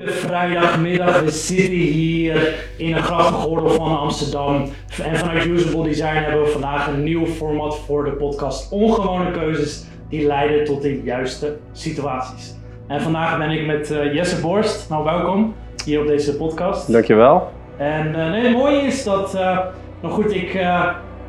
Goede 0.00 0.12
vrijdagmiddag, 0.12 1.20
we 1.20 1.30
zitten 1.30 1.74
hier 1.74 2.54
in 2.76 2.96
een 2.96 3.02
grachtengordel 3.02 3.70
van 3.70 3.98
Amsterdam. 3.98 4.68
En 5.02 5.16
vanuit 5.16 5.44
Usable 5.44 5.82
Design 5.82 6.14
hebben 6.14 6.42
we 6.42 6.48
vandaag 6.48 6.88
een 6.88 7.02
nieuw 7.02 7.26
format 7.26 7.78
voor 7.78 8.04
de 8.04 8.10
podcast 8.10 8.72
Ongewone 8.72 9.30
keuzes 9.30 9.84
die 10.08 10.26
leiden 10.26 10.64
tot 10.64 10.82
de 10.82 11.02
juiste 11.02 11.58
situaties. 11.72 12.54
En 12.86 13.00
vandaag 13.00 13.38
ben 13.38 13.50
ik 13.50 13.66
met 13.66 13.90
uh, 13.90 14.14
Jesse 14.14 14.40
Borst. 14.40 14.88
Nou, 14.88 15.04
welkom 15.04 15.54
hier 15.84 16.00
op 16.00 16.06
deze 16.06 16.36
podcast. 16.36 16.92
Dankjewel. 16.92 17.48
En 17.76 18.08
uh, 18.08 18.30
nee, 18.30 18.42
het 18.42 18.56
mooie 18.56 18.80
is 18.80 19.04
dat, 19.04 19.34
uh, 19.34 19.58
nou 20.00 20.14
goed, 20.14 20.34
ik, 20.34 20.54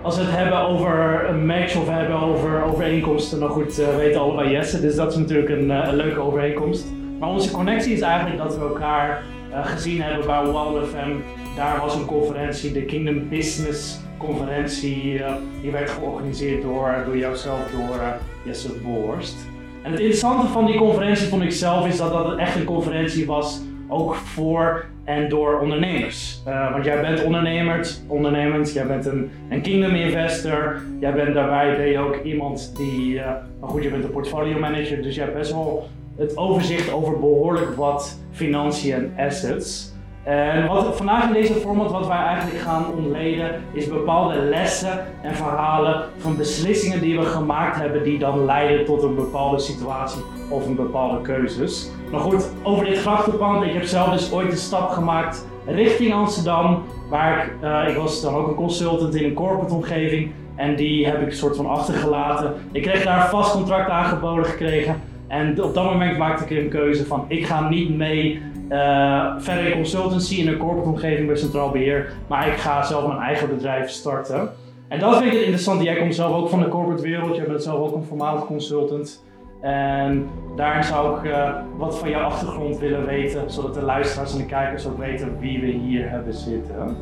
als 0.02 0.18
we 0.18 0.24
het 0.24 0.32
hebben 0.32 0.60
over 0.60 1.26
een 1.30 1.46
match 1.46 1.76
of 1.76 1.88
hebben 1.88 2.20
over 2.20 2.64
overeenkomsten, 2.64 3.40
nou 3.40 3.52
goed, 3.52 3.80
uh, 3.80 3.96
weten 3.96 4.22
allebei 4.22 4.50
Jesse. 4.50 4.82
Dus 4.82 4.96
dat 4.96 5.12
is 5.12 5.18
natuurlijk 5.18 5.50
een, 5.50 5.70
een, 5.70 5.96
leuke 5.96 6.20
overeenkomst. 6.20 6.86
Maar 7.20 7.30
onze 7.30 7.52
connectie 7.52 7.94
is 7.94 8.02
eigenlijk 8.02 8.38
dat 8.38 8.58
we 8.58 8.66
elkaar 8.66 9.24
gezien 9.54 10.02
hebben 10.02 10.26
bij 10.26 10.44
Wild 10.44 10.88
FM. 10.88 11.12
Daar 11.56 11.80
was 11.80 11.96
een 11.96 12.06
conferentie, 12.06 12.72
de 12.72 12.82
Kingdom 12.82 13.30
Business 13.30 14.00
conferentie. 14.18 15.22
die 15.62 15.72
werd 15.72 15.90
georganiseerd 15.90 16.62
door, 16.62 17.04
door 17.06 17.18
jouzelf, 17.18 17.72
door 17.72 18.00
Jesse 18.46 18.72
Borst. 18.84 19.36
En 19.84 19.92
het 19.92 20.00
interessante 20.00 20.48
van 20.48 20.66
die 20.66 20.78
conferentie 20.78 21.28
vond 21.28 21.44
ik 21.44 21.52
zelf 21.52 21.88
is 21.88 21.98
dat 21.98 22.12
dat 22.12 22.38
echt 22.38 22.56
een 22.56 22.64
conferentie 22.64 23.26
was, 23.26 23.62
ook 23.88 24.16
voor 24.16 24.86
en 25.04 25.30
door 25.30 25.60
ondernemers. 25.60 26.42
Uh, 26.48 26.72
want 26.72 26.86
jij 26.86 27.02
bent 27.02 27.24
ondernemer, 27.24 27.88
ondernemend, 28.08 28.74
jij 28.74 28.88
bent 28.88 29.06
een, 29.06 29.32
een 29.50 29.62
kingdom 29.62 29.96
investor, 29.96 30.82
jij 31.00 31.14
bent 31.14 31.34
daarbij 31.34 31.76
ben 31.76 31.88
je 31.88 32.00
ook 32.00 32.24
iemand 32.24 32.74
die, 32.78 33.14
uh, 33.14 33.26
maar 33.60 33.70
goed, 33.70 33.90
bent 33.90 34.04
een 34.04 34.12
portfolio 34.12 34.60
manager, 34.60 35.02
dus 35.02 35.16
je 35.16 35.22
hebt 35.22 35.34
best 35.34 35.52
wel 35.52 35.88
het 36.18 36.38
overzicht 36.38 36.92
over 36.92 37.20
behoorlijk 37.20 37.76
wat 37.76 38.20
financiën 38.32 38.94
en 38.94 39.14
assets. 39.18 39.94
En 40.24 40.68
wat 40.68 40.96
vandaag 40.98 41.28
in 41.28 41.34
deze 41.34 41.54
format 41.54 41.92
wat 41.92 42.08
wij 42.08 42.18
eigenlijk 42.18 42.60
gaan 42.60 42.86
ontleden 42.98 43.62
is 43.74 43.88
bepaalde 43.88 44.38
lessen 44.38 45.06
en 45.22 45.36
verhalen 45.36 46.04
van 46.18 46.38
beslissingen 46.38 47.02
die 47.02 47.20
we 47.20 47.26
gemaakt 47.26 47.76
hebben 47.76 48.04
die 48.04 48.20
dan 48.20 48.46
leiden 48.46 48.86
tot 48.86 49.04
een 49.04 49.16
bepaalde 49.16 49.60
situatie 49.60 50.22
of 50.50 50.66
een 50.66 50.76
bepaalde 50.76 51.22
keuzes. 51.22 51.92
Maar 52.12 52.20
goed, 52.20 52.50
over 52.64 52.86
dit 52.86 52.98
grachtenpand, 52.98 53.64
ik 53.64 53.74
heb 53.74 53.84
zelf 53.84 54.10
dus 54.10 54.32
ooit 54.32 54.52
de 54.52 54.58
stap 54.58 54.90
gemaakt 54.90 55.48
richting 55.66 56.14
Amsterdam, 56.14 56.84
waar 57.10 57.46
ik, 57.46 57.64
uh, 57.64 57.90
ik 57.90 57.96
was 57.96 58.22
dan 58.22 58.36
ook 58.36 58.48
een 58.48 58.56
consultant 58.56 59.16
in 59.16 59.24
een 59.24 59.34
corporate 59.34 59.74
omgeving 59.74 60.32
en 60.56 60.76
die 60.76 61.06
heb 61.06 61.22
ik 61.22 61.28
een 61.28 61.36
soort 61.36 61.56
van 61.56 61.66
achtergelaten. 61.66 62.54
Ik 62.72 62.82
kreeg 62.82 63.04
daar 63.04 63.24
een 63.24 63.30
vast 63.30 63.52
contract 63.52 63.90
aangeboden 63.90 64.46
gekregen 64.46 65.02
en 65.28 65.64
op 65.64 65.74
dat 65.74 65.84
moment 65.84 66.18
maakte 66.18 66.44
ik 66.44 66.64
een 66.64 66.70
keuze 66.70 67.06
van 67.06 67.26
ik 67.28 67.46
ga 67.46 67.70
niet 67.70 67.98
mee 67.98 68.42
uh, 68.72 69.34
verder 69.38 69.66
in 69.66 69.74
consultancy 69.74 70.36
in 70.36 70.48
een 70.48 70.58
corporate 70.58 70.90
omgeving 70.90 71.28
bij 71.28 71.36
Centraal 71.36 71.72
Beheer. 71.72 72.14
Maar 72.28 72.48
ik 72.48 72.58
ga 72.58 72.84
zelf 72.84 73.08
mijn 73.08 73.20
eigen 73.20 73.50
bedrijf 73.50 73.90
starten. 73.90 74.50
En 74.88 75.00
dat 75.00 75.14
vind 75.14 75.26
ik 75.26 75.32
het 75.32 75.42
interessant. 75.42 75.84
Jij 75.84 75.96
komt 75.96 76.16
zelf 76.16 76.36
ook 76.36 76.50
van 76.50 76.60
de 76.60 76.68
corporate 76.68 77.02
wereld. 77.02 77.36
Je 77.36 77.44
bent 77.44 77.64
zelf 77.64 77.80
ook 77.80 77.96
een 77.96 78.04
voormalig 78.04 78.46
consultant. 78.46 79.24
En 79.62 80.30
daarin 80.56 80.84
zou 80.84 81.18
ik 81.18 81.32
uh, 81.32 81.56
wat 81.78 82.00
van 82.00 82.10
jouw 82.10 82.24
achtergrond 82.24 82.80
willen 82.80 83.06
weten. 83.06 83.52
Zodat 83.52 83.74
de 83.74 83.82
luisteraars 83.82 84.32
en 84.32 84.38
de 84.38 84.46
kijkers 84.46 84.88
ook 84.88 84.98
weten 84.98 85.40
wie 85.40 85.62
we 85.62 85.68
hier 85.68 86.10
hebben 86.10 86.34
zitten. 86.34 86.98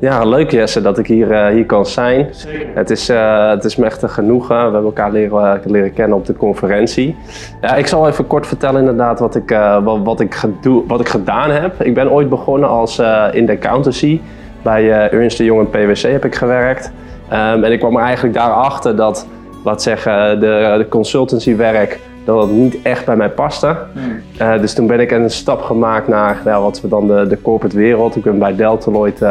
Ja, 0.00 0.24
leuk 0.24 0.50
Jesse 0.50 0.80
dat 0.80 0.98
ik 0.98 1.06
hier, 1.06 1.30
uh, 1.30 1.46
hier 1.46 1.66
kan 1.66 1.86
zijn. 1.86 2.26
Zeker. 2.30 2.66
Het 2.74 2.90
is, 2.90 3.10
uh, 3.10 3.50
het 3.50 3.64
is 3.64 3.76
me 3.76 3.84
echt 3.84 4.02
een 4.02 4.08
genoegen. 4.08 4.56
We 4.56 4.62
hebben 4.62 4.84
elkaar 4.84 5.12
leren, 5.12 5.60
leren 5.64 5.92
kennen 5.92 6.16
op 6.16 6.26
de 6.26 6.32
conferentie. 6.32 7.16
Ja, 7.60 7.74
ik 7.74 7.86
zal 7.86 8.08
even 8.08 8.26
kort 8.26 8.46
vertellen 8.46 8.80
inderdaad 8.80 9.18
wat 9.18 9.34
ik, 9.34 9.50
uh, 9.50 9.84
wat, 9.84 9.98
wat, 10.02 10.20
ik 10.20 10.40
wat 10.86 11.00
ik 11.00 11.08
gedaan 11.08 11.50
heb. 11.50 11.82
Ik 11.82 11.94
ben 11.94 12.10
ooit 12.10 12.28
begonnen 12.28 12.68
als 12.68 12.98
in 13.32 13.46
de 13.46 13.52
accountancy. 13.52 14.20
Bij 14.62 15.10
Ernst 15.10 15.38
Young 15.38 15.60
en 15.60 15.70
PwC 15.70 16.02
heb 16.02 16.24
ik 16.24 16.34
gewerkt. 16.34 16.92
Um, 17.32 17.64
en 17.64 17.72
ik 17.72 17.78
kwam 17.78 17.96
er 17.96 18.02
eigenlijk 18.02 18.34
daarachter 18.34 18.96
dat, 18.96 19.26
laat 19.64 19.82
zeggen, 19.82 20.40
de, 20.40 20.74
de 20.78 20.86
consultancywerk 20.88 22.00
dat 22.24 22.42
het 22.42 22.50
niet 22.50 22.82
echt 22.82 23.04
bij 23.04 23.16
mij 23.16 23.30
paste. 23.30 23.76
Hmm. 23.92 24.60
dus 24.60 24.74
toen 24.74 24.86
ben 24.86 25.00
ik 25.00 25.10
een 25.10 25.30
stap 25.30 25.62
gemaakt 25.62 26.08
naar 26.08 26.40
nou, 26.44 26.62
wat 26.62 26.80
we 26.80 26.88
dan 26.88 27.06
de, 27.06 27.26
de 27.26 27.42
corporate 27.42 27.76
wereld. 27.76 28.16
Ik 28.16 28.22
ben 28.22 28.38
bij 28.38 28.54
Deltaloid 28.54 29.22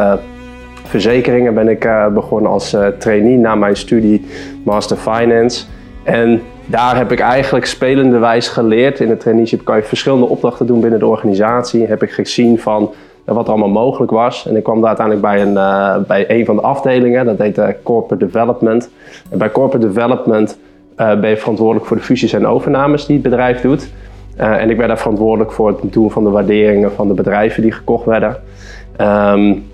verzekeringen 0.88 1.54
ben 1.54 1.68
ik 1.68 1.84
uh, 1.84 2.06
begonnen 2.06 2.50
als 2.50 2.74
uh, 2.74 2.86
trainee 2.86 3.36
na 3.36 3.54
mijn 3.54 3.76
studie 3.76 4.26
Master 4.64 4.96
Finance. 4.96 5.64
En 6.02 6.40
daar 6.66 6.96
heb 6.96 7.12
ik 7.12 7.20
eigenlijk 7.20 7.66
spelende 7.66 8.18
wijs 8.18 8.48
geleerd. 8.48 9.00
In 9.00 9.10
het 9.10 9.20
traineeship 9.20 9.64
kan 9.64 9.76
je 9.76 9.82
verschillende 9.82 10.26
opdrachten 10.26 10.66
doen 10.66 10.80
binnen 10.80 10.98
de 10.98 11.06
organisatie. 11.06 11.86
Heb 11.86 12.02
ik 12.02 12.10
gezien 12.10 12.58
van 12.58 12.82
uh, 13.28 13.34
wat 13.34 13.44
er 13.44 13.50
allemaal 13.50 13.68
mogelijk 13.68 14.10
was. 14.10 14.48
En 14.48 14.56
ik 14.56 14.62
kwam 14.62 14.80
daar 14.80 14.96
uiteindelijk 14.96 15.26
bij 15.26 15.42
een, 15.42 16.04
bij 16.06 16.24
een 16.30 16.44
van 16.44 16.56
de 16.56 16.62
afdelingen. 16.62 17.24
Dat 17.24 17.38
heet 17.38 17.60
Corporate 17.82 18.24
Development. 18.24 18.90
En 19.30 19.38
bij 19.38 19.50
Corporate 19.50 19.86
Development 19.86 20.58
ben 20.96 21.28
je 21.28 21.36
verantwoordelijk 21.36 21.86
voor 21.86 21.96
de 21.96 22.02
fusies 22.02 22.32
en 22.32 22.46
overnames 22.46 23.06
die 23.06 23.14
het 23.14 23.24
bedrijf 23.24 23.60
doet. 23.60 23.92
en 24.36 24.70
ik 24.70 24.76
ben 24.76 24.88
daar 24.88 24.98
verantwoordelijk 24.98 25.52
voor 25.52 25.68
het 25.68 25.92
doen 25.92 26.10
van 26.10 26.24
de 26.24 26.30
waarderingen 26.30 26.92
van 26.92 27.08
de 27.08 27.14
bedrijven 27.14 27.62
die 27.62 27.72
gekocht 27.72 28.04
werden. 28.04 28.36
Um, 29.00 29.64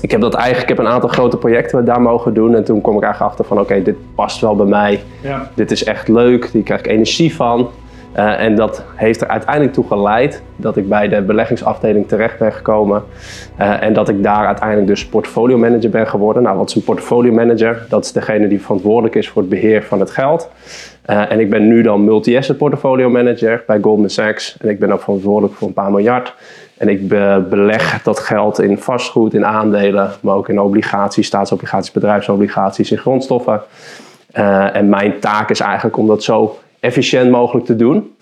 ik 0.00 0.10
heb 0.10 0.20
dat 0.20 0.34
eigenlijk, 0.34 0.70
ik 0.70 0.76
heb 0.76 0.86
een 0.86 0.92
aantal 0.92 1.08
grote 1.08 1.36
projecten 1.36 1.84
daar 1.84 2.02
mogen 2.02 2.34
doen. 2.34 2.54
En 2.54 2.64
toen 2.64 2.80
kwam 2.80 2.96
ik 2.96 3.02
eigenlijk 3.02 3.32
achter 3.32 3.44
van 3.44 3.60
oké, 3.60 3.82
dit 3.82 3.96
past 4.14 4.40
wel 4.40 4.56
bij 4.56 4.66
mij. 4.66 5.02
Ja. 5.22 5.50
Dit 5.54 5.70
is 5.70 5.84
echt 5.84 6.08
leuk, 6.08 6.48
hier 6.52 6.62
krijg 6.62 6.80
ik 6.80 6.86
energie 6.86 7.34
van. 7.34 7.70
Uh, 8.16 8.40
en 8.40 8.54
dat 8.54 8.84
heeft 8.94 9.20
er 9.20 9.28
uiteindelijk 9.28 9.72
toe 9.72 9.86
geleid 9.86 10.42
dat 10.56 10.76
ik 10.76 10.88
bij 10.88 11.08
de 11.08 11.22
beleggingsafdeling 11.22 12.08
terecht 12.08 12.38
ben 12.38 12.52
gekomen. 12.52 13.02
Uh, 13.60 13.82
en 13.82 13.92
dat 13.92 14.08
ik 14.08 14.22
daar 14.22 14.46
uiteindelijk 14.46 14.88
dus 14.88 15.06
portfolio 15.06 15.58
manager 15.58 15.90
ben 15.90 16.06
geworden. 16.06 16.42
Nou, 16.42 16.56
wat 16.56 16.68
is 16.68 16.74
een 16.74 16.84
portfolio 16.84 17.32
manager? 17.32 17.86
Dat 17.88 18.04
is 18.04 18.12
degene 18.12 18.48
die 18.48 18.60
verantwoordelijk 18.60 19.14
is 19.14 19.28
voor 19.28 19.42
het 19.42 19.50
beheer 19.50 19.82
van 19.82 20.00
het 20.00 20.10
geld. 20.10 20.50
Uh, 21.10 21.32
en 21.32 21.40
ik 21.40 21.50
ben 21.50 21.68
nu 21.68 21.82
dan 21.82 22.04
multi-asset 22.04 22.56
portfolio 22.56 23.10
manager 23.10 23.62
bij 23.66 23.78
Goldman 23.80 24.10
Sachs. 24.10 24.56
En 24.60 24.68
ik 24.68 24.78
ben 24.78 24.92
ook 24.92 25.02
verantwoordelijk 25.02 25.54
voor 25.54 25.68
een 25.68 25.74
paar 25.74 25.90
miljard. 25.90 26.34
En 26.78 26.88
ik 26.88 27.08
beleg 27.48 28.02
dat 28.02 28.18
geld 28.18 28.60
in 28.60 28.78
vastgoed, 28.78 29.34
in 29.34 29.46
aandelen, 29.46 30.10
maar 30.20 30.34
ook 30.34 30.48
in 30.48 30.60
obligaties, 30.60 31.26
staatsobligaties, 31.26 31.92
bedrijfsobligaties, 31.92 32.90
in 32.90 32.98
grondstoffen. 32.98 33.60
Uh, 34.34 34.76
en 34.76 34.88
mijn 34.88 35.18
taak 35.20 35.50
is 35.50 35.60
eigenlijk 35.60 35.96
om 35.96 36.06
dat 36.06 36.22
zo 36.22 36.58
efficiënt 36.80 37.30
mogelijk 37.30 37.66
te 37.66 37.76
doen. 37.76 38.14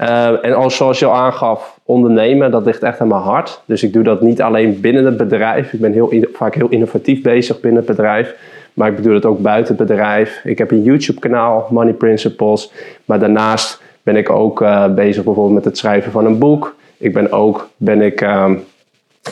Uh, 0.00 0.44
en 0.44 0.54
als, 0.54 0.76
zoals 0.76 0.98
je 0.98 1.06
al 1.06 1.14
aangaf, 1.14 1.78
ondernemen, 1.84 2.50
dat 2.50 2.64
ligt 2.64 2.82
echt 2.82 3.00
aan 3.00 3.08
mijn 3.08 3.20
hart. 3.20 3.62
Dus 3.64 3.82
ik 3.82 3.92
doe 3.92 4.02
dat 4.02 4.20
niet 4.20 4.42
alleen 4.42 4.80
binnen 4.80 5.04
het 5.04 5.16
bedrijf. 5.16 5.72
Ik 5.72 5.80
ben 5.80 5.92
heel, 5.92 6.12
vaak 6.32 6.54
heel 6.54 6.68
innovatief 6.68 7.22
bezig 7.22 7.60
binnen 7.60 7.82
het 7.86 7.96
bedrijf. 7.96 8.34
Maar 8.74 8.88
ik 8.88 9.02
doe 9.02 9.14
het 9.14 9.24
ook 9.24 9.40
buiten 9.40 9.76
het 9.76 9.86
bedrijf. 9.86 10.40
Ik 10.44 10.58
heb 10.58 10.70
een 10.70 10.82
YouTube-kanaal, 10.82 11.66
Money 11.70 11.92
Principles. 11.92 12.72
Maar 13.04 13.18
daarnaast 13.18 13.82
ben 14.02 14.16
ik 14.16 14.30
ook 14.30 14.60
uh, 14.60 14.86
bezig 14.86 15.24
bijvoorbeeld 15.24 15.54
met 15.54 15.64
het 15.64 15.78
schrijven 15.78 16.12
van 16.12 16.26
een 16.26 16.38
boek. 16.38 16.74
Ik 17.02 17.12
ben 17.12 17.32
ook 17.32 17.68
ben 17.76 18.00
ik, 18.00 18.20
um, 18.20 18.64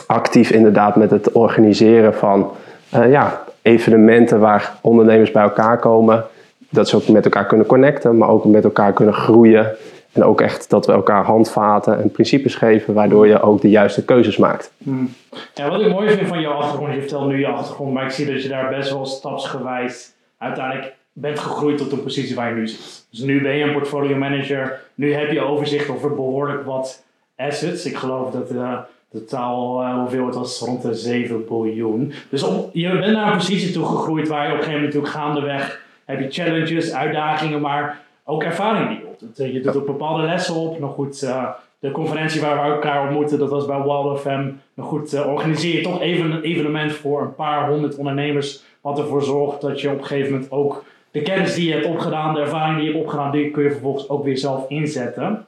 actief 0.07 0.51
inderdaad 0.51 0.95
met 0.95 1.11
het 1.11 1.31
organiseren 1.31 2.13
van 2.13 2.51
uh, 2.95 3.11
ja, 3.11 3.43
evenementen 3.61 4.39
waar 4.39 4.73
ondernemers 4.81 5.31
bij 5.31 5.43
elkaar 5.43 5.79
komen. 5.79 6.25
Dat 6.69 6.89
ze 6.89 6.95
ook 6.95 7.07
met 7.07 7.25
elkaar 7.25 7.45
kunnen 7.45 7.65
connecten, 7.65 8.17
maar 8.17 8.29
ook 8.29 8.45
met 8.45 8.63
elkaar 8.63 8.93
kunnen 8.93 9.13
groeien. 9.13 9.71
En 10.11 10.23
ook 10.23 10.41
echt 10.41 10.69
dat 10.69 10.85
we 10.85 10.91
elkaar 10.91 11.23
handvaten 11.23 12.01
en 12.01 12.11
principes 12.11 12.55
geven, 12.55 12.93
waardoor 12.93 13.27
je 13.27 13.41
ook 13.41 13.61
de 13.61 13.69
juiste 13.69 14.05
keuzes 14.05 14.37
maakt. 14.37 14.71
Hmm. 14.83 15.13
Ja, 15.53 15.69
wat 15.69 15.81
ik 15.81 15.91
mooi 15.91 16.09
vind 16.09 16.27
van 16.27 16.41
jouw 16.41 16.53
achtergrond, 16.53 16.93
je 16.93 16.99
vertelt 16.99 17.27
nu 17.27 17.39
je 17.39 17.47
achtergrond, 17.47 17.93
maar 17.93 18.03
ik 18.03 18.11
zie 18.11 18.31
dat 18.33 18.43
je 18.43 18.49
daar 18.49 18.69
best 18.69 18.91
wel 18.91 19.05
stapsgewijs 19.05 20.13
uiteindelijk 20.37 20.93
bent 21.13 21.39
gegroeid 21.39 21.77
tot 21.77 21.89
de 21.89 21.97
positie 21.97 22.35
waar 22.35 22.49
je 22.49 22.55
nu 22.55 22.67
zit. 22.67 23.05
Dus 23.09 23.19
nu 23.19 23.41
ben 23.41 23.55
je 23.55 23.63
een 23.63 23.73
portfolio 23.73 24.15
manager, 24.15 24.79
nu 24.95 25.13
heb 25.13 25.31
je 25.31 25.41
overzicht 25.41 25.89
over 25.89 26.15
behoorlijk 26.15 26.65
wat 26.65 27.03
assets. 27.47 27.85
Ik 27.85 27.95
geloof 27.95 28.31
dat 28.31 28.51
uh, 28.51 28.79
de 29.09 29.25
taal, 29.25 29.81
uh, 29.81 29.99
hoeveel 29.99 30.25
het 30.25 30.35
was, 30.35 30.59
rond 30.59 30.81
de 30.81 30.93
7 30.93 31.45
biljoen. 31.47 32.13
Dus 32.29 32.45
je 32.71 32.99
bent 32.99 33.13
naar 33.13 33.31
een 33.31 33.37
positie 33.37 33.71
toe 33.71 33.85
gegroeid 33.85 34.27
waar 34.27 34.47
je 34.47 34.51
op 34.51 34.57
een 34.57 34.63
gegeven 34.63 34.81
moment 34.81 34.93
natuurlijk 34.93 35.23
gaandeweg 35.23 35.81
heb 36.05 36.19
je 36.19 36.31
challenges, 36.31 36.93
uitdagingen, 36.93 37.61
maar 37.61 38.01
ook 38.23 38.43
ervaring 38.43 38.87
die 38.89 38.97
je 38.97 39.07
opdoet. 39.07 39.37
Je 39.37 39.61
doet 39.61 39.75
ook 39.75 39.85
bepaalde 39.85 40.23
lessen 40.23 40.55
op. 40.55 40.79
Nog 40.79 40.93
goed, 40.93 41.21
uh, 41.23 41.49
de 41.79 41.91
conferentie 41.91 42.41
waar 42.41 42.55
we 42.55 42.73
elkaar 42.73 43.03
ontmoeten, 43.03 43.39
dat 43.39 43.49
was 43.49 43.65
bij 43.65 43.81
Wild 43.81 44.19
FM. 44.19 44.49
Nog 44.73 44.87
goed, 44.87 45.13
uh, 45.13 45.27
organiseer 45.27 45.75
je 45.75 45.81
toch 45.81 46.01
even 46.01 46.31
een 46.31 46.41
evenement 46.41 46.91
voor 46.91 47.21
een 47.21 47.35
paar 47.35 47.69
honderd 47.69 47.95
ondernemers. 47.95 48.63
Wat 48.81 48.99
ervoor 48.99 49.23
zorgt 49.23 49.61
dat 49.61 49.81
je 49.81 49.89
op 49.89 49.97
een 49.97 50.05
gegeven 50.05 50.31
moment 50.31 50.51
ook 50.51 50.83
de 51.11 51.21
kennis 51.21 51.53
die 51.53 51.67
je 51.67 51.73
hebt 51.73 51.85
opgedaan, 51.85 52.33
de 52.33 52.39
ervaring 52.39 52.75
die 52.77 52.85
je 52.85 52.91
hebt 52.91 53.03
opgedaan, 53.03 53.31
die 53.31 53.51
kun 53.51 53.63
je 53.63 53.71
vervolgens 53.71 54.09
ook 54.09 54.23
weer 54.23 54.37
zelf 54.37 54.69
inzetten. 54.69 55.45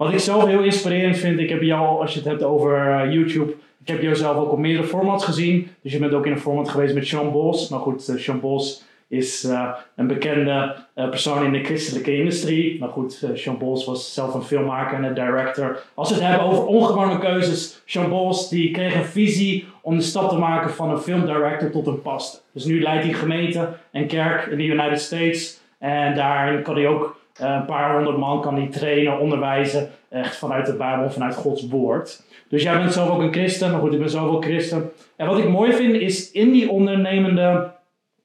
Wat 0.00 0.12
ik 0.12 0.18
zelf 0.18 0.46
heel 0.46 0.62
inspirerend 0.62 1.18
vind, 1.18 1.38
ik 1.38 1.48
heb 1.48 1.62
jou, 1.62 2.00
als 2.00 2.12
je 2.12 2.18
het 2.18 2.28
hebt 2.28 2.42
over 2.42 3.04
uh, 3.06 3.12
YouTube, 3.12 3.52
ik 3.82 3.88
heb 3.88 4.02
jou 4.02 4.16
zelf 4.16 4.36
ook 4.36 4.52
op 4.52 4.58
meerdere 4.58 4.86
formats 4.86 5.24
gezien. 5.24 5.68
Dus 5.82 5.92
je 5.92 5.98
bent 5.98 6.12
ook 6.12 6.26
in 6.26 6.32
een 6.32 6.40
format 6.40 6.68
geweest 6.68 6.94
met 6.94 7.06
Sean 7.06 7.32
Bos. 7.32 7.68
Nou 7.68 7.82
goed, 7.82 8.08
uh, 8.08 8.16
Sean 8.16 8.40
Bos 8.40 8.84
is 9.08 9.48
een 9.96 10.06
bekende 10.06 10.76
persoon 10.94 11.44
in 11.44 11.52
de 11.52 11.64
christelijke 11.64 12.16
industrie. 12.16 12.78
Maar 12.78 12.88
goed, 12.88 13.28
Sean 13.34 13.58
Bols 13.58 13.84
was 13.84 14.14
zelf 14.14 14.34
een 14.34 14.42
filmmaker 14.42 14.96
en 14.96 15.04
een 15.04 15.14
director. 15.14 15.82
Als 15.94 16.08
we 16.08 16.14
het 16.14 16.24
hebben 16.24 16.46
over 16.46 16.66
ongewone 16.66 17.18
keuzes, 17.18 17.82
Sean 17.84 18.08
Bols 18.08 18.48
die 18.48 18.70
kreeg 18.70 18.94
een 18.94 19.04
visie 19.04 19.66
om 19.82 19.96
de 19.96 20.02
stap 20.02 20.28
te 20.28 20.38
maken 20.38 20.70
van 20.70 20.90
een 20.90 20.98
filmdirector 20.98 21.70
tot 21.70 21.86
een 21.86 22.02
pastor. 22.02 22.40
Dus 22.52 22.64
nu 22.64 22.82
leidt 22.82 23.04
hij 23.04 23.12
gemeente 23.12 23.68
en 23.90 24.06
kerk 24.06 24.46
in 24.46 24.56
de 24.56 24.64
United 24.64 25.00
States. 25.00 25.60
En 25.78 26.14
daarin 26.14 26.62
kan 26.62 26.74
hij 26.74 26.86
ook 26.86 27.19
een 27.40 27.64
paar 27.64 27.94
honderd 27.94 28.16
man 28.16 28.40
kan 28.40 28.54
hij 28.54 28.66
trainen, 28.66 29.18
onderwijzen. 29.18 29.90
Echt 30.08 30.36
vanuit 30.36 30.66
de 30.66 30.76
Bijbel, 30.76 31.10
vanuit 31.10 31.34
Gods 31.34 31.68
woord. 31.68 32.22
Dus 32.48 32.62
jij 32.62 32.78
bent 32.78 32.92
zelf 32.92 33.10
ook 33.10 33.20
een 33.20 33.32
christen, 33.32 33.70
maar 33.70 33.80
goed, 33.80 33.92
ik 33.92 33.98
ben 33.98 34.10
zelf 34.10 34.30
ook 34.30 34.44
christen. 34.44 34.90
En 35.16 35.26
wat 35.26 35.38
ik 35.38 35.48
mooi 35.48 35.72
vind 35.72 35.94
is 35.94 36.30
in 36.30 36.52
die 36.52 36.70
ondernemende 36.70 37.72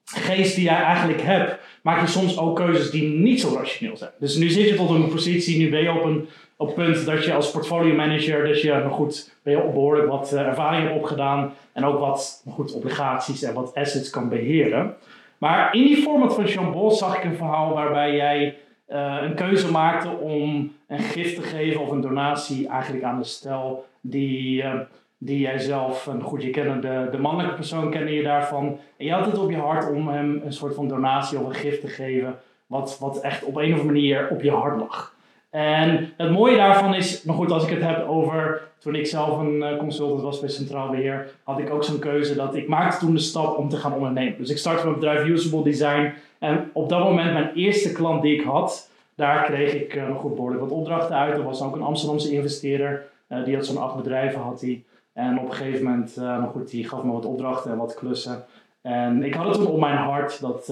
geest 0.04 0.54
die 0.54 0.64
jij 0.64 0.82
eigenlijk 0.82 1.22
hebt, 1.22 1.58
maak 1.82 2.00
je 2.00 2.06
soms 2.06 2.38
ook 2.38 2.56
keuzes 2.56 2.90
die 2.90 3.08
niet 3.08 3.40
zo 3.40 3.54
rationeel 3.54 3.96
zijn. 3.96 4.10
Dus 4.18 4.36
nu 4.36 4.48
zit 4.48 4.68
je 4.68 4.74
tot 4.74 4.90
een 4.90 5.08
positie, 5.08 5.58
nu 5.58 5.70
ben 5.70 5.82
je 5.82 5.92
op 5.92 6.04
een 6.04 6.28
op 6.56 6.74
punt 6.74 7.06
dat 7.06 7.24
je 7.24 7.34
als 7.34 7.50
portfolio 7.50 7.94
manager, 7.94 8.46
dat 8.46 8.60
je 8.60 8.80
nog 8.84 8.94
goed, 8.94 9.36
ben 9.42 9.52
je 9.52 9.70
behoorlijk 9.72 10.08
wat 10.08 10.30
uh, 10.34 10.40
ervaring 10.40 10.82
hebt 10.82 10.96
opgedaan 10.96 11.52
en 11.72 11.84
ook 11.84 11.98
wat 11.98 12.42
goed, 12.48 12.74
obligaties 12.74 13.42
en 13.42 13.54
wat 13.54 13.74
assets 13.74 14.10
kan 14.10 14.28
beheren. 14.28 14.94
Maar 15.38 15.74
in 15.74 15.82
die 15.82 15.96
format 15.96 16.34
van 16.34 16.44
Jean 16.44 16.72
Bos 16.72 16.98
zag 16.98 17.16
ik 17.16 17.24
een 17.24 17.36
verhaal 17.36 17.74
waarbij 17.74 18.14
jij 18.14 18.56
uh, 18.88 19.16
een 19.22 19.34
keuze 19.34 19.70
maakte 19.70 20.08
om 20.08 20.72
een 20.88 20.98
gift 20.98 21.34
te 21.34 21.42
geven 21.42 21.80
of 21.80 21.90
een 21.90 22.00
donatie 22.00 22.68
eigenlijk 22.68 23.04
aan 23.04 23.18
de 23.18 23.24
stel 23.24 23.86
die, 24.00 24.62
uh, 24.62 24.74
die 25.18 25.38
jij 25.38 25.58
zelf, 25.58 26.06
en 26.06 26.22
goed, 26.22 26.42
je 26.42 26.50
kende 26.50 27.08
de, 27.10 27.18
mannelijke 27.18 27.54
persoon, 27.54 27.90
kende 27.90 28.12
je 28.12 28.22
daarvan. 28.22 28.78
En 28.96 29.04
je 29.04 29.12
had 29.12 29.26
het 29.26 29.38
op 29.38 29.50
je 29.50 29.56
hart 29.56 29.90
om 29.90 30.08
hem 30.08 30.40
een 30.44 30.52
soort 30.52 30.74
van 30.74 30.88
donatie 30.88 31.38
of 31.38 31.46
een 31.46 31.54
gift 31.54 31.80
te 31.80 31.88
geven, 31.88 32.38
wat, 32.66 32.96
wat 33.00 33.20
echt 33.20 33.44
op 33.44 33.56
een 33.56 33.72
of 33.72 33.80
andere 33.80 33.92
manier 33.92 34.28
op 34.30 34.42
je 34.42 34.50
hart 34.50 34.78
lag. 34.78 35.14
En 35.50 36.12
het 36.16 36.30
mooie 36.30 36.56
daarvan 36.56 36.94
is, 36.94 37.22
maar 37.22 37.34
goed, 37.34 37.50
als 37.50 37.64
ik 37.64 37.70
het 37.70 37.82
heb 37.82 38.08
over 38.08 38.62
toen 38.78 38.94
ik 38.94 39.06
zelf 39.06 39.38
een 39.38 39.56
uh, 39.56 39.76
consultant 39.76 40.22
was 40.22 40.40
bij 40.40 40.48
Centraal 40.48 40.90
Beheer, 40.90 41.30
had 41.42 41.58
ik 41.58 41.70
ook 41.70 41.84
zo'n 41.84 41.98
keuze 41.98 42.34
dat 42.34 42.54
ik 42.54 42.68
maakte 42.68 42.98
toen 42.98 43.14
de 43.14 43.20
stap 43.20 43.58
om 43.58 43.68
te 43.68 43.76
gaan 43.76 43.92
ondernemen. 43.92 44.38
Dus 44.38 44.50
ik 44.50 44.58
startte 44.58 44.84
mijn 44.84 44.94
bedrijf 44.94 45.26
Usable 45.26 45.62
Design 45.62 46.12
en 46.38 46.70
op 46.72 46.88
dat 46.88 46.98
moment 46.98 47.32
mijn 47.32 47.54
eerste 47.54 47.92
klant 47.92 48.22
die 48.22 48.38
ik 48.38 48.44
had, 48.44 48.90
daar 49.14 49.44
kreeg 49.44 49.74
ik 49.74 49.94
uh, 49.94 50.08
nog 50.08 50.20
goed 50.20 50.34
behoorlijk 50.34 50.60
wat 50.60 50.70
opdrachten 50.70 51.16
uit. 51.16 51.36
Er 51.36 51.42
was 51.42 51.62
ook 51.62 51.76
een 51.76 51.82
Amsterdamse 51.82 52.32
investeerder, 52.32 53.06
uh, 53.28 53.44
die 53.44 53.54
had 53.54 53.66
zo'n 53.66 53.82
acht 53.82 53.96
bedrijven 53.96 54.40
had 54.40 54.60
die. 54.60 54.84
En 55.12 55.38
op 55.38 55.48
een 55.48 55.54
gegeven 55.54 55.84
moment, 55.84 56.16
nog 56.16 56.50
goed, 56.50 56.70
die 56.70 56.88
gaf 56.88 57.02
me 57.02 57.12
wat 57.12 57.24
opdrachten 57.24 57.70
en 57.70 57.76
wat 57.76 57.94
klussen. 57.94 58.44
En 58.82 59.24
ik 59.24 59.34
had 59.34 59.46
het 59.46 59.54
toen 59.54 59.66
op 59.66 59.78
mijn 59.78 59.96
hart 59.96 60.40
dat, 60.40 60.66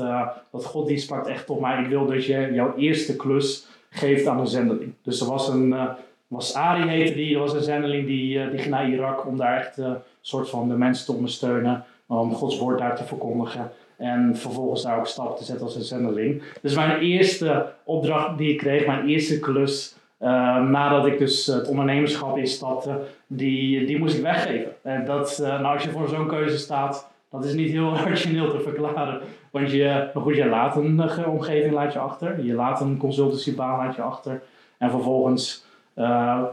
dat 0.50 0.64
God 0.64 0.86
die 0.86 0.98
sprak 0.98 1.26
echt 1.26 1.46
tot 1.46 1.60
mij. 1.60 1.82
Ik 1.82 1.88
wil 1.88 2.06
dat 2.06 2.24
je 2.24 2.50
jouw 2.52 2.74
eerste 2.76 3.16
klus 3.16 3.66
geeft 3.94 4.26
aan 4.26 4.40
een 4.40 4.46
zendeling. 4.46 4.92
Dus 5.02 5.20
er 5.20 5.26
was 5.26 5.48
een, 5.48 5.68
uh, 5.68 5.90
was 6.26 6.54
Ari 6.54 6.88
heette 6.88 7.14
die, 7.14 7.34
er 7.34 7.40
was 7.40 7.52
een 7.52 7.62
zendeling 7.62 8.06
die, 8.06 8.38
uh, 8.38 8.50
die 8.50 8.58
ging 8.58 8.70
naar 8.70 8.88
Irak 8.88 9.26
om 9.26 9.36
daar 9.36 9.58
echt 9.58 9.76
een 9.76 9.90
uh, 9.90 9.96
soort 10.20 10.48
van 10.48 10.68
de 10.68 10.74
mensen 10.74 11.06
te 11.06 11.12
ondersteunen, 11.12 11.84
om 12.06 12.34
Gods 12.34 12.58
woord 12.58 12.78
daar 12.78 12.96
te 12.96 13.04
verkondigen. 13.04 13.70
En 14.04 14.36
vervolgens 14.36 14.82
daar 14.82 14.98
ook 14.98 15.06
stap 15.06 15.36
te 15.36 15.44
zetten 15.44 15.64
als 15.66 15.76
een 15.76 15.82
zendeling. 15.82 16.42
Dus 16.62 16.74
mijn 16.74 16.98
eerste 16.98 17.72
opdracht 17.84 18.38
die 18.38 18.52
ik 18.52 18.58
kreeg, 18.58 18.86
mijn 18.86 19.06
eerste 19.08 19.38
klus, 19.38 19.96
nadat 20.18 21.06
ik 21.06 21.18
dus 21.18 21.46
het 21.46 21.68
ondernemerschap 21.68 22.36
instapte, 22.36 23.00
die, 23.26 23.86
die 23.86 23.98
moest 23.98 24.16
ik 24.16 24.22
weggeven. 24.22 24.72
En 24.82 25.04
dat, 25.04 25.38
nou, 25.42 25.64
als 25.64 25.82
je 25.82 25.90
voor 25.90 26.08
zo'n 26.08 26.26
keuze 26.26 26.58
staat, 26.58 27.10
dat 27.30 27.44
is 27.44 27.54
niet 27.54 27.70
heel 27.70 27.96
rationeel 28.06 28.50
te 28.50 28.60
verklaren. 28.60 29.20
Want 29.50 29.70
je, 29.70 30.10
maar 30.14 30.22
goed, 30.22 30.36
je 30.36 30.46
laat 30.46 30.76
een 30.76 31.00
uh, 31.18 31.28
omgeving 31.28 31.72
laat 31.72 31.92
je 31.92 31.98
achter. 31.98 32.44
Je 32.44 32.54
laat 32.54 32.80
een 32.80 32.96
consultancybaan 32.96 33.78
laat 33.78 33.96
je 33.96 34.02
achter. 34.02 34.42
En 34.78 34.90
vervolgens 34.90 35.64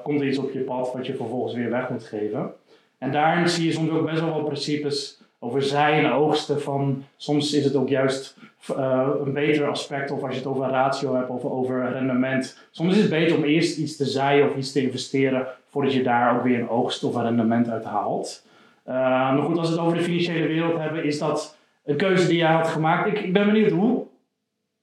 komt 0.03 0.21
er 0.21 0.27
iets 0.27 0.37
op 0.37 0.51
je 0.51 0.59
pad 0.59 0.93
wat 0.93 1.05
je 1.05 1.15
vervolgens 1.15 1.53
weer 1.53 1.69
weg 1.69 1.89
moet 1.89 2.03
geven. 2.03 2.53
En 2.97 3.11
daarin 3.11 3.49
zie 3.49 3.65
je 3.65 3.71
soms 3.71 3.89
ook 3.89 4.05
best 4.05 4.21
wel 4.21 4.33
wat 4.33 4.45
principes 4.45 5.20
over 5.43 5.61
zij 5.63 6.03
en 6.03 6.11
oogsten. 6.11 6.61
Van, 6.61 7.03
soms 7.17 7.53
is 7.53 7.63
het 7.63 7.75
ook 7.75 7.89
juist 7.89 8.37
uh, 8.77 9.07
een 9.25 9.33
beter 9.33 9.69
aspect. 9.69 10.11
Of 10.11 10.23
als 10.23 10.31
je 10.31 10.37
het 10.37 10.47
over 10.47 10.69
ratio 10.69 11.15
hebt 11.15 11.29
of 11.29 11.43
over 11.43 11.91
rendement. 11.91 12.57
Soms 12.71 12.95
is 12.95 13.01
het 13.01 13.09
beter 13.09 13.37
om 13.37 13.43
eerst 13.43 13.77
iets 13.77 13.97
te 13.97 14.05
zaaien 14.05 14.49
of 14.49 14.55
iets 14.55 14.71
te 14.71 14.81
investeren. 14.81 15.47
Voordat 15.67 15.93
je 15.93 16.03
daar 16.03 16.35
ook 16.35 16.43
weer 16.43 16.59
een 16.59 16.69
oogst 16.69 17.03
of 17.03 17.15
een 17.15 17.23
rendement 17.23 17.69
uit 17.69 17.83
haalt. 17.83 18.45
Uh, 18.87 18.93
maar 18.95 19.41
goed, 19.41 19.57
als 19.57 19.69
we 19.69 19.75
het 19.75 19.83
over 19.83 19.97
de 19.97 20.03
financiële 20.03 20.47
wereld 20.47 20.77
hebben, 20.77 21.03
is 21.03 21.19
dat 21.19 21.57
een 21.85 21.95
keuze 21.95 22.27
die 22.27 22.37
jij 22.37 22.51
had 22.51 22.67
gemaakt. 22.67 23.07
Ik, 23.07 23.19
ik 23.19 23.33
ben 23.33 23.45
benieuwd, 23.45 23.71
hoe, 23.71 24.05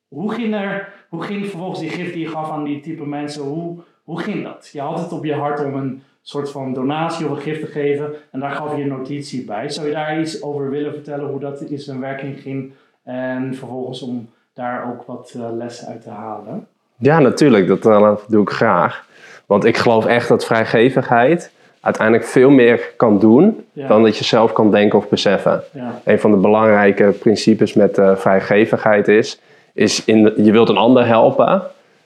hoe, 0.08 0.32
ging 0.32 0.54
er, 0.54 0.92
hoe 1.08 1.22
ging 1.22 1.46
vervolgens 1.46 1.80
die 1.80 1.90
gift 1.90 2.12
die 2.12 2.22
je 2.22 2.28
gaf 2.28 2.50
aan 2.50 2.64
die 2.64 2.80
type 2.80 3.06
mensen, 3.06 3.42
hoe, 3.42 3.78
hoe 4.02 4.20
ging 4.20 4.44
dat? 4.44 4.70
Je 4.72 4.80
had 4.80 5.00
het 5.00 5.12
op 5.12 5.24
je 5.24 5.34
hart 5.34 5.64
om 5.64 5.74
een 5.74 6.02
soort 6.28 6.50
van 6.50 6.72
donatie 6.72 7.26
of 7.26 7.30
een 7.30 7.42
gift 7.42 7.60
te 7.60 7.66
geven 7.66 8.14
en 8.30 8.40
daar 8.40 8.50
gaf 8.50 8.76
je 8.76 8.82
een 8.82 8.88
notitie 8.88 9.44
bij. 9.44 9.68
Zou 9.68 9.86
je 9.86 9.92
daar 9.92 10.20
iets 10.20 10.42
over 10.42 10.70
willen 10.70 10.92
vertellen, 10.92 11.26
hoe 11.26 11.40
dat 11.40 11.60
in 11.60 11.78
zijn 11.78 12.00
werking 12.00 12.40
ging 12.40 12.72
en 13.04 13.54
vervolgens 13.54 14.02
om 14.02 14.28
daar 14.54 14.90
ook 14.92 15.02
wat 15.06 15.34
uh, 15.36 15.42
lessen 15.56 15.88
uit 15.88 16.02
te 16.02 16.10
halen? 16.10 16.66
Ja, 16.96 17.18
natuurlijk. 17.18 17.66
Dat 17.66 17.86
uh, 17.86 18.12
doe 18.28 18.42
ik 18.42 18.50
graag. 18.50 19.06
Want 19.46 19.64
ik 19.64 19.76
geloof 19.76 20.06
echt 20.06 20.28
dat 20.28 20.44
vrijgevigheid 20.44 21.52
uiteindelijk 21.80 22.26
veel 22.26 22.50
meer 22.50 22.92
kan 22.96 23.18
doen 23.18 23.64
dan 23.72 24.02
dat 24.02 24.16
je 24.16 24.24
zelf 24.24 24.52
kan 24.52 24.70
denken 24.70 24.98
of 24.98 25.08
beseffen. 25.08 25.62
Ja. 25.72 26.00
Een 26.04 26.20
van 26.20 26.30
de 26.30 26.36
belangrijke 26.36 27.14
principes 27.18 27.74
met 27.74 27.98
uh, 27.98 28.16
vrijgevigheid 28.16 29.08
is, 29.08 29.40
is 29.72 30.04
in, 30.04 30.32
je 30.36 30.52
wilt 30.52 30.68
een 30.68 30.76
ander 30.76 31.06
helpen, 31.06 31.62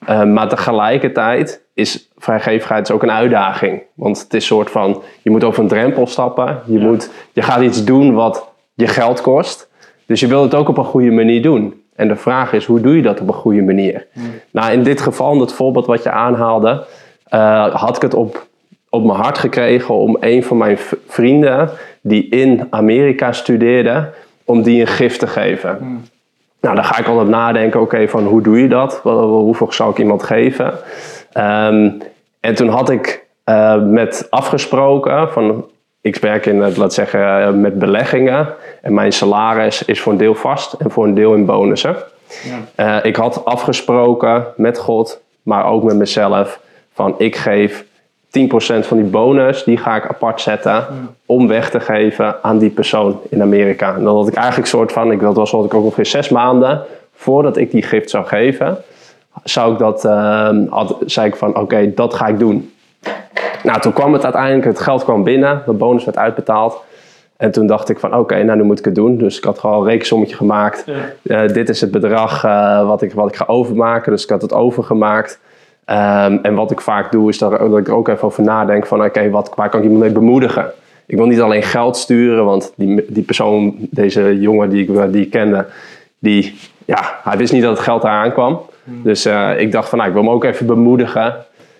maar 0.06 0.48
tegelijkertijd 0.48 1.61
is 1.74 2.08
vrijgevigheid 2.16 2.90
ook 2.90 3.02
een 3.02 3.10
uitdaging. 3.10 3.82
Want 3.94 4.18
het 4.18 4.34
is 4.34 4.34
een 4.34 4.56
soort 4.56 4.70
van, 4.70 5.02
je 5.22 5.30
moet 5.30 5.44
over 5.44 5.62
een 5.62 5.68
drempel 5.68 6.06
stappen, 6.06 6.62
je, 6.66 6.78
moet, 6.78 7.10
je 7.32 7.42
gaat 7.42 7.62
iets 7.62 7.84
doen 7.84 8.14
wat 8.14 8.48
je 8.74 8.86
geld 8.86 9.20
kost, 9.20 9.68
dus 10.06 10.20
je 10.20 10.26
wilt 10.26 10.44
het 10.44 10.54
ook 10.54 10.68
op 10.68 10.78
een 10.78 10.84
goede 10.84 11.10
manier 11.10 11.42
doen. 11.42 11.82
En 11.94 12.08
de 12.08 12.16
vraag 12.16 12.52
is, 12.52 12.64
hoe 12.64 12.80
doe 12.80 12.96
je 12.96 13.02
dat 13.02 13.20
op 13.20 13.28
een 13.28 13.34
goede 13.34 13.62
manier? 13.62 14.06
Nou, 14.50 14.72
in 14.72 14.82
dit 14.82 15.00
geval, 15.00 15.32
in 15.32 15.40
het 15.40 15.52
voorbeeld 15.52 15.86
wat 15.86 16.02
je 16.02 16.10
aanhaalde, 16.10 16.84
uh, 17.34 17.74
had 17.74 17.96
ik 17.96 18.02
het 18.02 18.14
op 18.14 18.46
op 18.92 19.04
mijn 19.04 19.18
hart 19.18 19.38
gekregen 19.38 19.94
om 19.94 20.16
een 20.20 20.42
van 20.42 20.56
mijn 20.56 20.78
vrienden 21.06 21.70
die 22.00 22.28
in 22.28 22.66
Amerika 22.70 23.32
studeerde, 23.32 24.10
om 24.44 24.62
die 24.62 24.80
een 24.80 24.86
gift 24.86 25.18
te 25.18 25.26
geven. 25.26 25.78
Nou, 26.60 26.74
dan 26.74 26.84
ga 26.84 26.98
ik 26.98 27.06
altijd 27.06 27.28
nadenken, 27.28 27.80
oké, 27.80 28.08
van 28.08 28.24
hoe 28.24 28.42
doe 28.42 28.60
je 28.60 28.68
dat? 28.68 29.00
Hoeveel 29.02 29.72
zou 29.72 29.90
ik 29.90 29.98
iemand 29.98 30.22
geven? 30.22 30.74
Ehm, 31.32 31.90
en 32.40 32.54
toen 32.54 32.68
had 32.68 32.90
ik 32.90 33.26
uh, 33.44 33.82
met 33.82 34.26
afgesproken 34.30 35.32
van, 35.32 35.64
ik 36.00 36.16
werk 36.16 36.46
in, 36.46 36.76
laat 36.76 36.94
zeggen, 36.94 37.42
eh, 37.42 37.50
met 37.50 37.78
beleggingen. 37.78 38.54
En 38.82 38.94
mijn 38.94 39.12
salaris 39.12 39.84
is 39.84 40.00
voor 40.00 40.12
een 40.12 40.18
deel 40.18 40.34
vast 40.34 40.72
en 40.72 40.90
voor 40.90 41.04
een 41.04 41.14
deel 41.14 41.34
in 41.34 41.44
bonussen. 41.44 41.96
Ja. 42.76 42.98
Uh, 42.98 43.04
ik 43.04 43.16
had 43.16 43.44
afgesproken 43.44 44.46
met 44.56 44.78
God, 44.78 45.20
maar 45.42 45.66
ook 45.66 45.82
met 45.82 45.96
mezelf, 45.96 46.60
van 46.92 47.14
ik 47.18 47.36
geef 47.36 47.84
10% 48.30 48.86
van 48.86 48.96
die 48.96 49.06
bonus, 49.06 49.64
die 49.64 49.76
ga 49.76 49.96
ik 49.96 50.06
apart 50.06 50.40
zetten 50.40 50.86
om 51.26 51.48
weg 51.48 51.70
te 51.70 51.80
geven 51.80 52.42
aan 52.42 52.58
die 52.58 52.70
persoon 52.70 53.20
in 53.28 53.42
Amerika. 53.42 53.94
En 53.94 54.04
dan 54.04 54.16
had 54.16 54.28
ik 54.28 54.34
eigenlijk 54.34 54.68
soort 54.68 54.92
van, 54.92 55.12
ik 55.12 55.20
wil 55.20 55.34
was 55.34 55.50
wat 55.50 55.64
ik 55.64 55.74
ook 55.74 55.84
ongeveer 55.84 56.06
zes 56.06 56.28
maanden 56.28 56.82
voordat 57.14 57.56
ik 57.56 57.70
die 57.70 57.82
gift 57.82 58.10
zou 58.10 58.24
geven, 58.24 58.78
zou 59.44 59.72
ik 59.72 59.78
dat, 59.78 60.04
uh, 60.04 60.50
had, 60.68 60.96
zei 61.06 61.26
ik 61.26 61.36
van 61.36 61.56
oké, 61.56 61.92
dat 61.94 62.14
ga 62.14 62.26
ik 62.26 62.38
doen. 62.38 62.72
Nou, 63.62 63.80
toen 63.80 63.92
kwam 63.92 64.12
het 64.12 64.24
uiteindelijk, 64.24 64.64
het 64.64 64.80
geld 64.80 65.04
kwam 65.04 65.24
binnen, 65.24 65.62
de 65.66 65.72
bonus 65.72 66.04
werd 66.04 66.18
uitbetaald. 66.18 66.82
En 67.36 67.50
toen 67.50 67.66
dacht 67.66 67.88
ik 67.88 67.98
van 67.98 68.16
oké, 68.16 68.42
nou 68.42 68.58
nu 68.58 68.64
moet 68.64 68.78
ik 68.78 68.84
het 68.84 68.94
doen. 68.94 69.16
Dus 69.16 69.38
ik 69.38 69.44
had 69.44 69.58
gewoon 69.58 69.80
een 69.80 69.88
rekensommetje 69.88 70.36
gemaakt. 70.36 70.84
Ja. 71.22 71.42
Uh, 71.42 71.48
dit 71.48 71.68
is 71.68 71.80
het 71.80 71.90
bedrag 71.90 72.44
uh, 72.44 72.86
wat, 72.86 73.02
ik, 73.02 73.12
wat 73.12 73.28
ik 73.28 73.36
ga 73.36 73.44
overmaken. 73.46 74.12
Dus 74.12 74.22
ik 74.22 74.30
had 74.30 74.42
het 74.42 74.52
overgemaakt. 74.52 75.40
Um, 75.86 76.38
en 76.42 76.54
wat 76.54 76.70
ik 76.70 76.80
vaak 76.80 77.12
doe, 77.12 77.28
is 77.28 77.38
dat, 77.38 77.50
dat 77.50 77.78
ik 77.78 77.88
er 77.88 77.94
ook 77.94 78.08
even 78.08 78.24
over 78.24 78.42
nadenk 78.42 78.86
van 78.86 78.98
oké, 78.98 79.08
okay, 79.08 79.30
waar 79.30 79.68
kan 79.68 79.80
ik 79.80 79.84
iemand 79.84 80.00
mee 80.00 80.12
bemoedigen? 80.12 80.72
Ik 81.06 81.16
wil 81.16 81.26
niet 81.26 81.40
alleen 81.40 81.62
geld 81.62 81.96
sturen, 81.96 82.44
want 82.44 82.72
die, 82.76 83.04
die 83.08 83.22
persoon, 83.22 83.74
deze 83.78 84.40
jongen 84.40 84.70
die 84.70 84.88
ik, 84.88 85.12
die 85.12 85.24
ik 85.24 85.30
kende, 85.30 85.66
die, 86.18 86.58
ja, 86.84 87.20
hij 87.22 87.36
wist 87.36 87.52
niet 87.52 87.62
dat 87.62 87.76
het 87.76 87.84
geld 87.84 88.02
eraan 88.02 88.32
kwam. 88.32 88.60
Hmm. 88.84 89.02
Dus 89.02 89.26
uh, 89.26 89.60
ik 89.60 89.72
dacht 89.72 89.88
van 89.88 89.98
nou, 89.98 90.10
ik 90.10 90.16
wil 90.16 90.24
hem 90.24 90.34
ook 90.34 90.44
even 90.44 90.66
bemoedigen. 90.66 91.34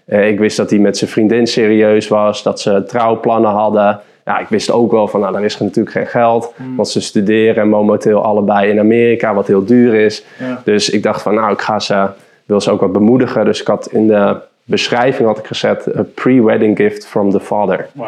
Uh, 0.06 0.28
ik 0.28 0.38
wist 0.38 0.56
dat 0.56 0.70
hij 0.70 0.78
met 0.78 0.96
zijn 0.96 1.10
vriendin 1.10 1.46
serieus 1.46 2.08
was, 2.08 2.42
dat 2.42 2.60
ze 2.60 2.84
trouwplannen 2.86 3.50
hadden. 3.50 4.00
Ja, 4.24 4.38
ik 4.38 4.48
wist 4.48 4.70
ook 4.70 4.92
wel 4.92 5.08
van, 5.08 5.20
nou, 5.20 5.32
dan 5.32 5.42
is 5.42 5.54
er 5.54 5.64
natuurlijk 5.64 5.96
geen 5.96 6.06
geld. 6.06 6.52
Hmm. 6.56 6.76
Want 6.76 6.88
ze 6.88 7.00
studeren 7.00 7.68
momenteel 7.68 8.24
allebei 8.24 8.70
in 8.70 8.78
Amerika, 8.78 9.34
wat 9.34 9.46
heel 9.46 9.64
duur 9.64 9.94
is. 9.94 10.24
Ja. 10.38 10.60
Dus 10.64 10.90
ik 10.90 11.02
dacht 11.02 11.22
van, 11.22 11.34
nou, 11.34 11.52
ik 11.52 11.60
ga 11.60 11.78
ze 11.78 12.08
wil 12.52 12.60
ze 12.60 12.70
ook 12.70 12.80
wat 12.80 12.92
bemoedigen. 12.92 13.44
Dus 13.44 13.60
ik 13.60 13.66
had 13.66 13.86
in 13.86 14.06
de 14.06 14.36
beschrijving 14.64 15.28
had 15.28 15.38
ik 15.38 15.46
gezet: 15.46 15.96
a 15.96 16.02
pre-wedding 16.14 16.76
gift 16.76 17.06
from 17.06 17.30
the 17.30 17.40
father. 17.40 17.88
Wow. 17.92 18.06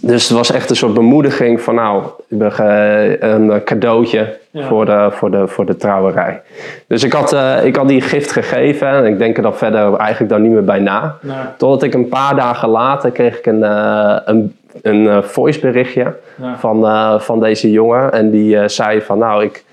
Dus 0.00 0.28
het 0.28 0.36
was 0.36 0.52
echt 0.52 0.70
een 0.70 0.76
soort 0.76 0.94
bemoediging 0.94 1.60
van 1.60 1.74
nou, 1.74 2.04
een 2.28 3.64
cadeautje 3.64 4.36
Ja. 4.50 4.66
voor, 4.66 4.84
de, 4.84 5.08
voor, 5.10 5.30
de, 5.30 5.48
voor 5.48 5.66
de 5.66 5.76
trouwerij. 5.76 6.40
Dus 6.86 7.04
ik 7.04 7.12
had, 7.12 7.32
eh, 7.32 7.64
ik 7.64 7.76
had 7.76 7.88
die 7.88 8.00
gift 8.00 8.32
gegeven 8.32 8.88
en 8.88 9.04
ik 9.04 9.18
denk 9.18 9.36
er 9.36 9.42
dan 9.42 9.56
verder 9.56 9.96
eigenlijk 9.96 10.30
dan 10.30 10.42
niet 10.42 10.52
meer 10.52 10.64
bij 10.64 10.78
na. 10.78 11.16
Totdat 11.56 11.82
ik 11.82 11.94
een 11.94 12.08
paar 12.08 12.36
dagen 12.36 12.68
later 12.68 13.10
kreeg 13.10 13.38
ik 13.38 13.46
een, 13.46 13.64
eh, 13.64 14.16
een, 14.24 14.56
een 14.82 15.08
eh, 15.08 15.22
voiceberichtje 15.22 16.14
ja. 16.42 16.58
van, 16.58 17.20
van 17.20 17.40
deze 17.40 17.70
jongen. 17.70 18.12
En 18.12 18.30
die 18.30 18.68
zei 18.68 19.00
van 19.00 19.18
nou, 19.18 19.44
ik, 19.44 19.64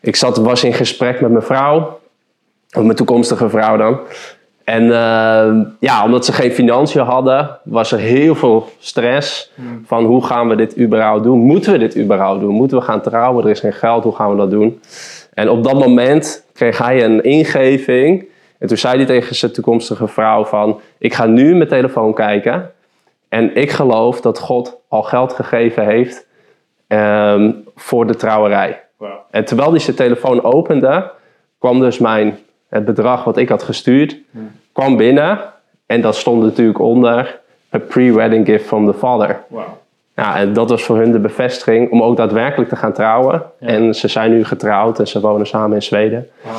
ik 0.00 0.16
zat, 0.16 0.36
was 0.36 0.64
in 0.64 0.72
gesprek 0.72 1.20
met 1.20 1.30
mijn 1.30 1.44
vrouw. 1.44 1.98
Of 2.76 2.82
mijn 2.82 2.96
toekomstige 2.96 3.48
vrouw 3.48 3.76
dan. 3.76 3.98
En 4.66 4.82
eh, 4.82 5.60
ja, 5.80 6.04
omdat 6.04 6.24
ze 6.24 6.32
geen 6.32 6.50
financiën 6.50 7.02
hadden, 7.02 7.58
was 7.64 7.92
er 7.92 7.98
heel 7.98 8.34
veel 8.34 8.68
stress. 8.78 9.52
Hmm. 9.54 9.82
Van 9.86 10.04
hoe 10.04 10.24
gaan 10.24 10.48
we 10.48 10.56
dit 10.56 10.78
überhaupt 10.78 11.22
doen? 11.22 11.38
Moeten 11.38 11.72
we 11.72 11.78
dit 11.78 11.96
überhaupt 11.98 12.40
doen? 12.40 12.54
Moeten 12.54 12.78
we 12.78 12.84
gaan 12.84 13.00
trouwen? 13.00 13.44
Er 13.44 13.50
is 13.50 13.60
geen 13.60 13.72
geld, 13.72 14.04
hoe 14.04 14.14
gaan 14.14 14.30
we 14.30 14.36
dat 14.36 14.50
doen? 14.50 14.80
En 15.34 15.50
op 15.50 15.64
dat 15.64 15.78
moment 15.78 16.44
kreeg 16.52 16.78
hij 16.78 17.04
een 17.04 17.22
ingeving. 17.22 18.28
En 18.58 18.68
toen 18.68 18.76
zei 18.76 18.96
hij 18.96 19.06
tegen 19.06 19.36
zijn 19.36 19.52
toekomstige 19.52 20.08
vrouw 20.08 20.44
van... 20.44 20.80
Ik 20.98 21.14
ga 21.14 21.26
nu 21.26 21.54
mijn 21.54 21.68
telefoon 21.68 22.14
kijken. 22.14 22.70
En 23.28 23.56
ik 23.56 23.70
geloof 23.70 24.20
dat 24.20 24.38
God 24.38 24.76
al 24.88 25.02
geld 25.02 25.32
gegeven 25.32 25.84
heeft 25.84 26.26
ehm, 26.86 27.52
voor 27.74 28.06
de 28.06 28.14
trouwerij. 28.14 28.80
En 29.30 29.44
terwijl 29.44 29.70
hij 29.70 29.80
zijn 29.80 29.96
telefoon 29.96 30.44
opende, 30.44 31.10
kwam 31.58 31.80
dus 31.80 31.98
mijn, 31.98 32.38
het 32.68 32.84
bedrag 32.84 33.24
wat 33.24 33.36
ik 33.36 33.48
had 33.48 33.62
gestuurd, 33.62 34.16
kwam 34.72 34.96
binnen. 34.96 35.38
En 35.86 36.00
dat 36.00 36.16
stond 36.16 36.42
natuurlijk 36.42 36.78
onder 36.78 37.40
a 37.74 37.78
pre-wedding 37.78 38.46
gift 38.46 38.66
from 38.66 38.86
the 38.86 38.98
father. 38.98 39.42
Wauw. 39.48 39.78
Ja, 40.16 40.36
en 40.36 40.52
dat 40.52 40.70
was 40.70 40.82
voor 40.82 40.96
hun 40.96 41.12
de 41.12 41.18
bevestiging 41.18 41.90
om 41.90 42.02
ook 42.02 42.16
daadwerkelijk 42.16 42.70
te 42.70 42.76
gaan 42.76 42.92
trouwen. 42.92 43.42
Ja. 43.60 43.66
En 43.66 43.94
ze 43.94 44.08
zijn 44.08 44.30
nu 44.30 44.44
getrouwd 44.44 44.98
en 44.98 45.08
ze 45.08 45.20
wonen 45.20 45.46
samen 45.46 45.74
in 45.74 45.82
Zweden. 45.82 46.28
Wauw. 46.42 46.54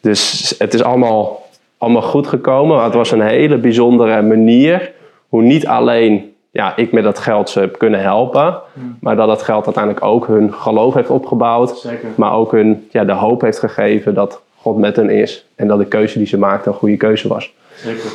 Dus 0.00 0.54
het 0.58 0.74
is 0.74 0.82
allemaal, 0.82 1.48
allemaal 1.78 2.02
goed 2.02 2.26
gekomen. 2.26 2.76
Maar 2.76 2.84
het 2.84 2.94
was 2.94 3.10
een 3.10 3.20
hele 3.20 3.58
bijzondere 3.58 4.22
manier 4.22 4.92
hoe 5.28 5.42
niet 5.42 5.66
alleen 5.66 6.34
ja, 6.50 6.76
ik 6.76 6.92
met 6.92 7.04
dat 7.04 7.18
geld 7.18 7.50
ze 7.50 7.60
heb 7.60 7.78
kunnen 7.78 8.00
helpen, 8.00 8.60
maar 9.00 9.16
dat 9.16 9.28
dat 9.28 9.42
geld 9.42 9.64
uiteindelijk 9.64 10.04
ook 10.04 10.26
hun 10.26 10.54
geloof 10.54 10.94
heeft 10.94 11.10
opgebouwd. 11.10 11.78
Zeker. 11.78 12.08
Maar 12.14 12.32
ook 12.32 12.52
hun 12.52 12.88
ja, 12.90 13.04
de 13.04 13.12
hoop 13.12 13.40
heeft 13.40 13.58
gegeven 13.58 14.14
dat 14.14 14.42
God 14.62 14.78
met 14.78 14.96
hen 14.96 15.10
is. 15.10 15.46
En 15.54 15.68
dat 15.68 15.78
de 15.78 15.86
keuze 15.86 16.18
die 16.18 16.26
ze 16.26 16.38
maakten 16.38 16.72
een 16.72 16.78
goede 16.78 16.96
keuze 16.96 17.28
was. 17.28 17.52
Zeker. 17.74 18.10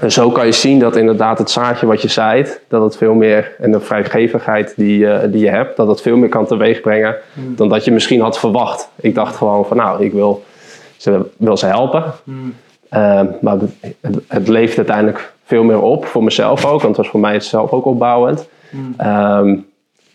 En 0.00 0.12
zo 0.12 0.30
kan 0.30 0.46
je 0.46 0.52
zien 0.52 0.78
dat 0.78 0.96
inderdaad 0.96 1.38
het 1.38 1.50
zaadje 1.50 1.86
wat 1.86 2.02
je 2.02 2.08
zaait, 2.08 2.60
dat 2.68 2.82
het 2.82 2.96
veel 2.96 3.14
meer, 3.14 3.52
en 3.58 3.72
de 3.72 3.80
vrijgevigheid 3.80 4.72
die, 4.76 5.06
eh, 5.06 5.32
die 5.32 5.44
je 5.44 5.50
hebt, 5.50 5.76
dat 5.76 5.88
het 5.88 6.00
veel 6.00 6.16
meer 6.16 6.28
kan 6.28 6.46
teweegbrengen 6.46 7.16
dan 7.34 7.68
dat 7.68 7.84
je 7.84 7.90
misschien 7.90 8.20
had 8.20 8.38
verwacht. 8.38 8.88
Ik 9.00 9.14
dacht 9.14 9.36
gewoon 9.36 9.66
van 9.66 9.76
nou, 9.76 10.04
ik 10.04 10.12
wil 10.12 10.42
ze, 10.96 11.26
wil 11.36 11.56
ze 11.56 11.66
helpen. 11.66 12.04
Hmm. 12.24 12.54
Eh, 12.88 13.22
maar 13.40 13.56
het, 14.26 14.48
leeft 14.48 14.76
uiteindelijk 14.76 15.32
veel 15.44 15.64
meer 15.64 15.80
op, 15.80 16.04
voor 16.06 16.24
mezelf 16.24 16.64
ook, 16.64 16.82
want 16.82 16.82
het 16.82 16.96
was 16.96 17.08
voor 17.08 17.20
mij 17.20 17.40
zelf 17.40 17.70
ook 17.70 17.84
opbouwend. 17.84 18.48
Hmm. 18.70 18.94
Ehm, 18.96 19.56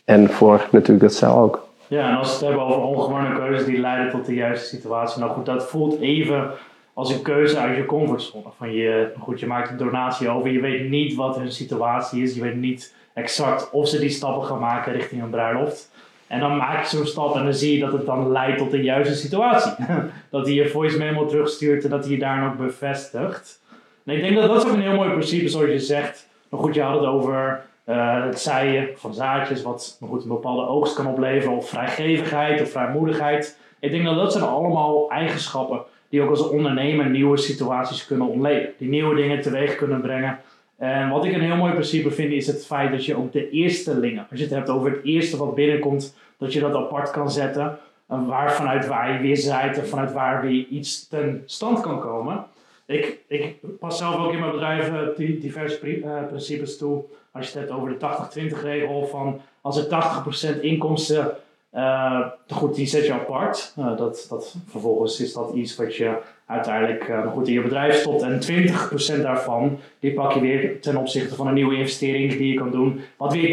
en 0.05 0.29
voor 0.29 0.67
natuurlijk 0.71 1.01
dat 1.01 1.13
zelf 1.13 1.35
ook. 1.35 1.66
Ja, 1.87 2.09
en 2.09 2.17
als 2.17 2.27
we 2.27 2.33
het 2.33 2.43
hebben 2.43 2.61
over 2.61 2.81
ongewone 2.81 3.35
keuzes 3.35 3.65
die 3.65 3.79
leiden 3.79 4.11
tot 4.11 4.25
de 4.25 4.33
juiste 4.33 4.75
situatie. 4.75 5.19
Nou 5.19 5.31
goed, 5.31 5.45
dat 5.45 5.69
voelt 5.69 5.99
even 5.99 6.51
als 6.93 7.13
een 7.13 7.21
keuze 7.21 7.57
uit 7.57 7.77
je 7.77 7.85
comfortzone. 7.85 8.43
Van 8.57 8.73
je, 8.73 9.11
goed, 9.19 9.39
je 9.39 9.45
maakt 9.45 9.69
een 9.69 9.77
donatie 9.77 10.29
over, 10.29 10.51
je 10.51 10.59
weet 10.59 10.89
niet 10.89 11.15
wat 11.15 11.35
hun 11.35 11.51
situatie 11.51 12.23
is. 12.23 12.35
Je 12.35 12.41
weet 12.41 12.55
niet 12.55 12.95
exact 13.13 13.69
of 13.71 13.87
ze 13.87 13.99
die 13.99 14.09
stappen 14.09 14.47
gaan 14.47 14.59
maken 14.59 14.93
richting 14.93 15.21
een 15.21 15.29
bruiloft. 15.29 15.91
En 16.27 16.39
dan 16.39 16.57
maak 16.57 16.83
je 16.83 16.97
zo'n 16.97 17.05
stap 17.05 17.35
en 17.35 17.43
dan 17.43 17.53
zie 17.53 17.73
je 17.73 17.79
dat 17.79 17.91
het 17.91 18.05
dan 18.05 18.31
leidt 18.31 18.57
tot 18.57 18.71
de 18.71 18.83
juiste 18.83 19.15
situatie. 19.15 19.71
dat 20.31 20.45
hij 20.45 20.53
je 20.53 20.67
voice 20.67 20.97
memo 20.97 21.25
terugstuurt 21.25 21.83
en 21.83 21.89
dat 21.89 22.03
hij 22.03 22.13
je 22.13 22.19
daar 22.19 22.47
ook 22.47 22.57
bevestigt. 22.57 23.61
En 24.05 24.15
ik 24.15 24.21
denk 24.21 24.35
dat 24.35 24.47
dat 24.47 24.57
is 24.57 24.67
ook 24.69 24.73
een 24.73 24.81
heel 24.81 24.95
mooi 24.95 25.09
principe, 25.09 25.49
zoals 25.49 25.69
je 25.69 25.79
zegt. 25.79 26.27
Maar 26.49 26.59
goed, 26.59 26.75
je 26.75 26.81
had 26.81 26.99
het 26.99 27.09
over 27.09 27.65
eh, 27.87 28.25
het 28.25 28.39
zaaien 28.39 28.89
van 28.95 29.13
zaadjes, 29.13 29.61
wat 29.61 29.97
goed, 30.01 30.23
een 30.23 30.29
bepaalde 30.29 30.67
oogst 30.67 30.95
kan 30.95 31.07
opleveren, 31.07 31.57
of 31.57 31.69
vrijgevigheid 31.69 32.61
of 32.61 32.69
vrijmoedigheid. 32.69 33.59
Ik 33.79 33.91
denk 33.91 34.05
dat 34.05 34.15
dat 34.15 34.31
zijn 34.31 34.43
allemaal 34.43 35.09
eigenschappen 35.09 35.81
die 36.09 36.21
ook 36.21 36.29
als 36.29 36.49
ondernemer 36.49 37.09
nieuwe 37.09 37.37
situaties 37.37 38.05
kunnen 38.05 38.27
ontleden. 38.27 38.73
Die 38.77 38.89
nieuwe 38.89 39.15
dingen 39.15 39.41
teweeg 39.41 39.75
kunnen 39.75 40.01
brengen. 40.01 40.39
En 40.77 41.09
wat 41.09 41.25
ik 41.25 41.33
een 41.33 41.41
heel 41.41 41.55
mooi 41.55 41.71
principe 41.71 42.11
vind, 42.11 42.31
is 42.31 42.47
het 42.47 42.65
feit 42.65 42.91
dat 42.91 43.05
je 43.05 43.17
ook 43.17 43.31
de 43.31 43.49
eerstelingen, 43.49 44.27
als 44.29 44.39
je 44.39 44.45
het 44.45 44.53
hebt 44.53 44.69
over 44.69 44.91
het 44.91 45.03
eerste 45.03 45.37
wat 45.37 45.55
binnenkomt, 45.55 46.17
dat 46.37 46.53
je 46.53 46.59
dat 46.59 46.75
apart 46.75 47.11
kan 47.11 47.31
zetten. 47.31 47.77
En 48.07 48.25
waar, 48.25 48.53
vanuit 48.53 48.87
waar 48.87 49.13
je 49.13 49.19
weer 49.19 49.37
zaait 49.37 49.77
en 49.77 49.87
vanuit 49.87 50.13
waar 50.13 50.41
weer 50.41 50.65
iets 50.69 51.07
ten 51.07 51.43
stand 51.45 51.81
kan 51.81 51.99
komen. 51.99 52.45
Ik, 52.85 53.19
ik 53.27 53.55
pas 53.79 53.97
zelf 53.97 54.15
ook 54.15 54.33
in 54.33 54.39
mijn 54.39 54.51
bedrijf 54.51 54.91
diverse 55.15 55.79
eh, 55.79 56.27
principes 56.27 56.77
toe. 56.77 57.03
Als 57.37 57.51
je 57.51 57.59
het 57.59 57.67
hebt 57.67 57.79
over 57.79 57.99
de 57.99 58.51
80-20 58.55 58.61
regel 58.61 59.07
van 59.07 59.41
als 59.61 59.77
er 59.77 59.87
80% 60.57 60.61
inkomsten, 60.61 61.37
eh, 61.69 62.25
goed, 62.49 62.75
die 62.75 62.85
zet 62.85 63.05
je 63.05 63.13
apart. 63.13 63.73
Eh, 63.77 63.97
dat, 63.97 64.25
dat, 64.29 64.55
vervolgens 64.67 65.21
is 65.21 65.33
dat 65.33 65.53
iets 65.53 65.75
wat 65.75 65.95
je 65.95 66.17
uiteindelijk 66.45 67.09
eh, 67.09 67.31
goed 67.31 67.47
in 67.47 67.53
je 67.53 67.61
bedrijf 67.61 67.95
stopt. 67.95 68.21
En 68.21 68.39
20% 69.19 69.21
daarvan, 69.21 69.79
die 69.99 70.13
pak 70.13 70.31
je 70.31 70.39
weer 70.39 70.81
ten 70.81 70.97
opzichte 70.97 71.35
van 71.35 71.47
een 71.47 71.53
nieuwe 71.53 71.75
investering 71.75 72.37
die 72.37 72.51
je 72.51 72.57
kan 72.59 72.71
doen. 72.71 73.01
Wat 73.17 73.33
weer 73.33 73.51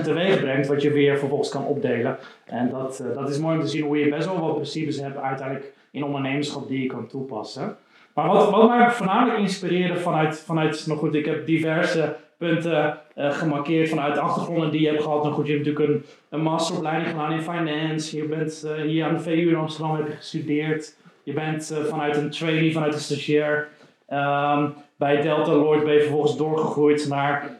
80% 0.00 0.04
teweeg 0.04 0.40
brengt, 0.40 0.66
wat 0.66 0.82
je 0.82 0.90
weer 0.90 1.18
vervolgens 1.18 1.48
kan 1.48 1.64
opdelen. 1.64 2.18
En 2.44 2.70
dat, 2.70 3.04
dat 3.14 3.30
is 3.30 3.38
mooi 3.38 3.56
om 3.56 3.62
te 3.62 3.68
zien 3.68 3.84
hoe 3.84 3.98
je 3.98 4.08
best 4.08 4.26
wel 4.26 4.40
wat 4.40 4.54
principes 4.54 5.00
hebt 5.00 5.16
uiteindelijk 5.16 5.72
in 5.90 6.04
ondernemerschap 6.04 6.68
die 6.68 6.82
je 6.82 6.86
kan 6.86 7.06
toepassen. 7.06 7.76
Maar 8.14 8.26
wat, 8.26 8.50
wat 8.50 8.68
mij 8.68 8.90
voornamelijk 8.90 9.38
inspireerde 9.38 9.96
vanuit, 9.96 10.38
vanuit, 10.38 10.86
nou 10.86 10.98
goed, 10.98 11.14
ik 11.14 11.24
heb 11.24 11.46
diverse 11.46 12.16
punten 12.40 12.98
eh, 13.14 13.30
gemarkeerd 13.30 13.88
vanuit 13.88 14.14
de 14.14 14.20
achtergronden 14.20 14.70
die 14.70 14.80
je 14.80 14.88
hebt 14.88 15.02
gehad. 15.02 15.22
Nou 15.22 15.34
goed, 15.34 15.46
je 15.46 15.52
hebt 15.52 15.66
natuurlijk 15.66 15.92
een, 15.92 16.04
een 16.28 16.42
masteropleiding 16.42 17.10
gedaan 17.10 17.32
in 17.32 17.42
finance. 17.42 18.16
Je 18.16 18.24
bent 18.24 18.64
eh, 18.66 18.82
hier 18.82 19.04
aan 19.04 19.14
de 19.14 19.20
VU 19.20 19.48
in 19.48 19.56
Amsterdam 19.56 19.96
heb 19.96 20.06
je 20.06 20.12
gestudeerd. 20.12 20.96
Je 21.22 21.32
bent 21.32 21.70
eh, 21.70 21.84
vanuit 21.84 22.16
een 22.16 22.30
trainee, 22.30 22.72
vanuit 22.72 22.94
een 22.94 23.00
stagiair. 23.00 23.68
ehm, 24.06 24.68
bij 24.96 25.20
Delta 25.20 25.52
Lloyd 25.52 25.84
ben 25.84 25.94
je 25.94 26.00
vervolgens 26.00 26.36
doorgegroeid 26.36 27.08
naar 27.08 27.58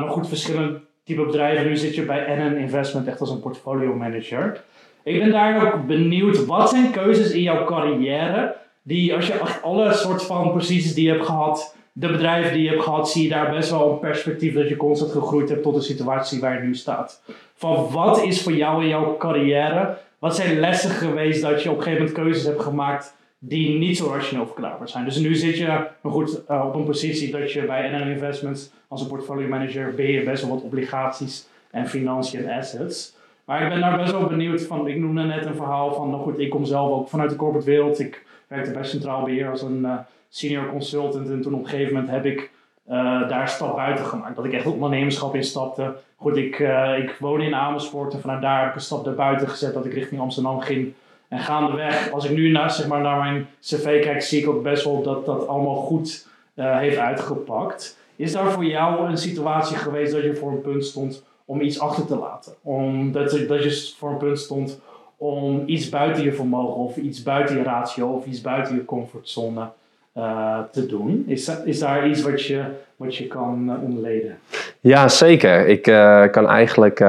nog 0.00 0.10
goed 0.10 0.28
verschillende 0.28 0.80
type 1.04 1.24
bedrijven. 1.24 1.66
Nu 1.66 1.76
zit 1.76 1.94
je 1.94 2.02
bij 2.02 2.36
NN 2.36 2.56
Investment 2.56 3.06
echt 3.06 3.20
als 3.20 3.30
een 3.30 3.40
portfolio 3.40 3.94
manager. 3.94 4.60
Ik 5.02 5.18
ben 5.18 5.30
daar 5.30 5.74
ook 5.74 5.86
benieuwd, 5.86 6.46
wat 6.46 6.70
zijn 6.70 6.90
keuzes 6.90 7.30
in 7.30 7.42
jouw 7.42 7.64
carrière 7.64 8.56
die 8.82 9.14
als 9.14 9.26
je 9.26 9.38
alle 9.62 9.92
soort 9.92 10.24
van 10.24 10.52
posities 10.52 10.94
die 10.94 11.04
je 11.04 11.10
hebt 11.10 11.26
gehad, 11.26 11.76
de 11.98 12.10
bedrijven 12.10 12.52
die 12.52 12.62
je 12.62 12.68
hebt 12.68 12.82
gehad, 12.82 13.10
zie 13.10 13.22
je 13.22 13.28
daar 13.28 13.50
best 13.50 13.70
wel 13.70 13.90
een 13.90 13.98
perspectief 13.98 14.54
dat 14.54 14.68
je 14.68 14.76
constant 14.76 15.10
gegroeid 15.10 15.48
hebt 15.48 15.62
tot 15.62 15.74
de 15.74 15.80
situatie 15.80 16.40
waar 16.40 16.54
je 16.54 16.66
nu 16.66 16.74
staat. 16.74 17.22
Van 17.54 17.88
wat 17.90 18.22
is 18.22 18.42
voor 18.42 18.52
jou 18.52 18.82
in 18.82 18.88
jouw 18.88 19.16
carrière, 19.16 19.98
wat 20.18 20.36
zijn 20.36 20.60
lessen 20.60 20.90
geweest 20.90 21.42
dat 21.42 21.62
je 21.62 21.70
op 21.70 21.76
een 21.76 21.82
gegeven 21.82 22.04
moment 22.04 22.22
keuzes 22.22 22.44
hebt 22.44 22.62
gemaakt 22.62 23.16
die 23.38 23.78
niet 23.78 23.96
zo 23.96 24.10
rationeel 24.12 24.46
verklaarbaar 24.46 24.88
zijn. 24.88 25.04
Dus 25.04 25.16
nu 25.16 25.34
zit 25.34 25.56
je 25.56 25.86
goed, 26.02 26.44
eh, 26.46 26.64
op 26.66 26.74
een 26.74 26.84
positie 26.84 27.30
dat 27.30 27.52
je 27.52 27.62
bij 27.62 27.90
NN 27.90 28.10
Investments 28.10 28.70
als 28.88 29.00
een 29.00 29.08
portfolio 29.08 29.48
manager 29.48 29.94
best 30.24 30.42
wel 30.42 30.54
wat 30.54 30.62
obligaties 30.62 31.48
en 31.70 31.88
financiën 31.88 32.48
en 32.48 32.58
assets. 32.58 33.14
Maar 33.44 33.62
ik 33.62 33.68
ben 33.68 33.80
daar 33.80 33.96
best 33.96 34.12
wel 34.12 34.26
benieuwd 34.26 34.62
van. 34.62 34.88
Ik 34.88 34.96
noemde 34.96 35.22
net 35.22 35.46
een 35.46 35.54
verhaal 35.54 35.94
van, 35.94 36.10
nou 36.10 36.22
goed, 36.22 36.38
ik 36.38 36.50
kom 36.50 36.64
zelf 36.64 36.90
ook 36.90 37.08
vanuit 37.08 37.30
de 37.30 37.36
corporate 37.36 37.70
wereld. 37.70 37.98
Ik 37.98 38.26
werkte 38.48 38.70
bij 38.70 38.84
Centraal 38.84 39.24
Beheer 39.24 39.50
als 39.50 39.62
een 39.62 39.84
eh, 39.84 39.98
senior 40.28 40.70
consultant. 40.70 41.28
En 41.28 41.42
toen 41.42 41.54
op 41.54 41.62
een 41.62 41.68
gegeven 41.68 41.94
moment 41.94 42.12
heb 42.12 42.24
ik 42.24 42.50
eh, 42.86 43.28
daar 43.28 43.48
stap 43.48 43.76
buiten 43.76 44.04
gemaakt. 44.04 44.36
Dat 44.36 44.44
ik 44.44 44.52
echt 44.52 44.66
ondernemerschap 44.66 45.34
instapte. 45.34 45.94
Goed, 46.16 46.36
ik, 46.36 46.60
eh, 46.60 46.98
ik 46.98 47.16
woon 47.20 47.40
in 47.40 47.54
Amersfoort 47.54 48.12
en 48.12 48.20
vanuit 48.20 48.42
daar 48.42 48.60
heb 48.60 48.68
ik 48.68 48.74
een 48.74 48.80
stap 48.80 49.04
daarbuiten 49.04 49.48
gezet 49.48 49.74
dat 49.74 49.86
ik 49.86 49.92
richting 49.92 50.20
Amsterdam 50.20 50.60
ging. 50.60 50.92
En 51.28 51.38
gaandeweg, 51.38 52.10
als 52.10 52.24
ik 52.24 52.36
nu 52.36 52.50
naar, 52.50 52.70
zeg 52.70 52.86
maar, 52.86 53.00
naar 53.00 53.18
mijn 53.18 53.48
cv 53.60 54.02
kijk, 54.02 54.22
zie 54.22 54.40
ik 54.40 54.48
ook 54.48 54.62
best 54.62 54.84
wel 54.84 55.02
dat 55.02 55.26
dat 55.26 55.48
allemaal 55.48 55.74
goed 55.74 56.28
eh, 56.54 56.78
heeft 56.78 56.98
uitgepakt. 56.98 57.98
Is 58.16 58.32
daar 58.32 58.50
voor 58.50 58.64
jou 58.64 59.08
een 59.08 59.18
situatie 59.18 59.76
geweest 59.76 60.12
dat 60.12 60.22
je 60.22 60.34
voor 60.34 60.50
een 60.50 60.60
punt 60.60 60.84
stond 60.84 61.24
om 61.44 61.60
iets 61.60 61.80
achter 61.80 62.06
te 62.06 62.16
laten? 62.16 62.54
Om, 62.62 63.12
dat, 63.12 63.30
dat 63.30 63.62
je 63.62 63.94
voor 63.98 64.10
een 64.10 64.16
punt 64.16 64.38
stond 64.38 64.80
om 65.16 65.62
iets 65.66 65.88
buiten 65.88 66.22
je 66.22 66.32
vermogen 66.32 66.74
of 66.74 66.96
iets 66.96 67.22
buiten 67.22 67.56
je 67.56 67.62
ratio 67.62 68.08
of 68.08 68.26
iets 68.26 68.40
buiten 68.40 68.74
je 68.74 68.84
comfortzone 68.84 69.68
eh, 70.16 70.58
te 70.72 70.86
doen? 70.86 71.24
Is, 71.26 71.50
is 71.64 71.78
daar 71.78 72.08
iets 72.08 72.22
wat 72.22 72.42
je, 72.42 72.62
wat 72.96 73.16
je 73.16 73.26
kan 73.26 73.78
ontleden? 73.82 74.38
Ja, 74.80 75.08
zeker. 75.08 75.66
Ik 75.66 75.86
eh, 75.86 76.24
kan 76.30 76.48
eigenlijk, 76.48 77.04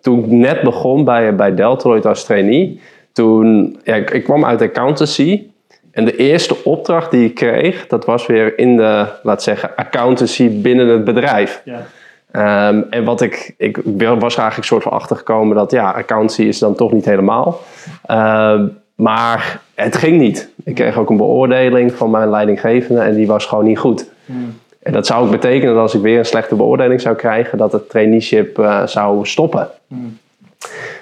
toen 0.00 0.18
ik 0.18 0.26
net 0.26 0.62
begon 0.62 1.04
bij, 1.04 1.34
bij 1.34 1.54
Deltroid 1.54 2.06
als 2.06 2.24
trainee, 2.24 2.80
toen, 3.12 3.78
ja, 3.84 3.94
ik, 3.94 4.10
ik 4.10 4.24
kwam 4.24 4.44
uit 4.44 4.62
accountancy. 4.62 5.46
En 5.90 6.04
de 6.04 6.16
eerste 6.16 6.64
opdracht 6.64 7.10
die 7.10 7.24
ik 7.24 7.34
kreeg, 7.34 7.86
dat 7.86 8.04
was 8.04 8.26
weer 8.26 8.58
in 8.58 8.76
de, 8.76 9.06
laat 9.22 9.42
zeggen, 9.42 9.70
accountancy 9.76 10.60
binnen 10.60 10.88
het 10.88 11.04
bedrijf. 11.04 11.62
Ja, 11.64 11.86
Ehm, 12.30 12.82
en 12.90 13.04
wat 13.04 13.20
ik, 13.20 13.54
ik 13.56 13.78
was 13.96 14.36
eigenlijk 14.36 14.64
soort 14.64 14.82
van 14.82 14.92
achtergekomen 14.92 15.56
dat 15.56 15.70
ja, 15.70 15.90
accountancy 15.90 16.42
is 16.42 16.58
dan 16.58 16.74
toch 16.74 16.92
niet 16.92 17.04
helemaal. 17.04 17.60
Ehm, 18.06 18.66
maar 18.94 19.60
het 19.84 19.96
ging 19.96 20.18
niet. 20.18 20.48
Ik 20.64 20.74
kreeg 20.74 20.98
ook 20.98 21.10
een 21.10 21.16
beoordeling 21.16 21.92
van 21.92 22.10
mijn 22.10 22.30
leidinggevende 22.30 23.00
en 23.00 23.14
die 23.14 23.26
was 23.26 23.46
gewoon 23.46 23.64
niet 23.64 23.78
goed. 23.78 24.10
Hmm. 24.26 24.54
En 24.82 24.92
dat 24.92 25.06
zou 25.06 25.24
ook 25.24 25.30
betekenen 25.30 25.74
dat 25.74 25.82
als 25.82 25.94
ik 25.94 26.00
weer 26.00 26.18
een 26.18 26.24
slechte 26.24 26.54
beoordeling 26.54 27.00
zou 27.00 27.16
krijgen, 27.16 27.58
dat 27.58 27.72
het 27.72 27.90
traineeship 27.90 28.58
uh, 28.58 28.86
zou 28.86 29.26
stoppen. 29.26 29.68
Hmm. 29.88 30.18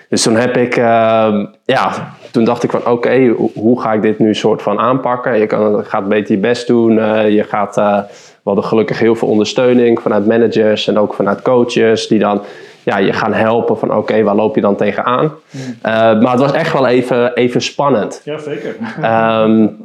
Dus 0.09 0.23
toen 0.23 0.37
heb 0.37 0.57
ik, 0.57 0.77
uh, 0.77 1.45
ja, 1.65 2.15
toen 2.31 2.45
dacht 2.45 2.63
ik 2.63 2.71
van 2.71 2.87
oké, 2.87 3.35
hoe 3.55 3.81
ga 3.81 3.93
ik 3.93 4.03
dit 4.03 4.19
nu 4.19 4.35
soort 4.35 4.63
van 4.63 4.79
aanpakken? 4.79 5.39
Je 5.39 5.47
kan, 5.47 5.85
gaat 5.85 6.09
beter 6.09 6.35
je 6.35 6.41
best 6.41 6.67
doen. 6.67 6.97
Uh, 6.97 7.31
je 7.31 7.43
gaat, 7.45 7.79
uh, 7.79 7.99
we 8.09 8.43
hadden 8.43 8.65
gelukkig 8.65 8.99
heel 8.99 9.15
veel 9.15 9.29
ondersteuning 9.29 10.01
vanuit 10.01 10.27
managers 10.27 10.89
en 10.89 10.99
ook 10.99 11.15
vanuit 11.15 11.43
coaches 11.43 12.09
die 12.09 12.19
dan 12.19 12.43
ja, 12.87 12.99
je 12.99 13.13
gaan 13.13 13.33
helpen 13.33 13.79
van 13.79 13.95
oké, 13.95 14.23
waar 14.23 14.35
loop 14.35 14.55
je 14.55 14.61
dan 14.61 14.77
tegenaan? 14.77 15.33
Mm. 15.51 15.77
maar 16.23 16.31
het 16.31 16.41
was 16.41 16.53
echt 16.53 16.73
wel 16.73 16.87
even, 16.87 17.35
even 17.35 17.61
spannend. 17.63 18.21
Ja, 18.25 18.39
zeker. 18.39 18.77
Um, 18.99 19.77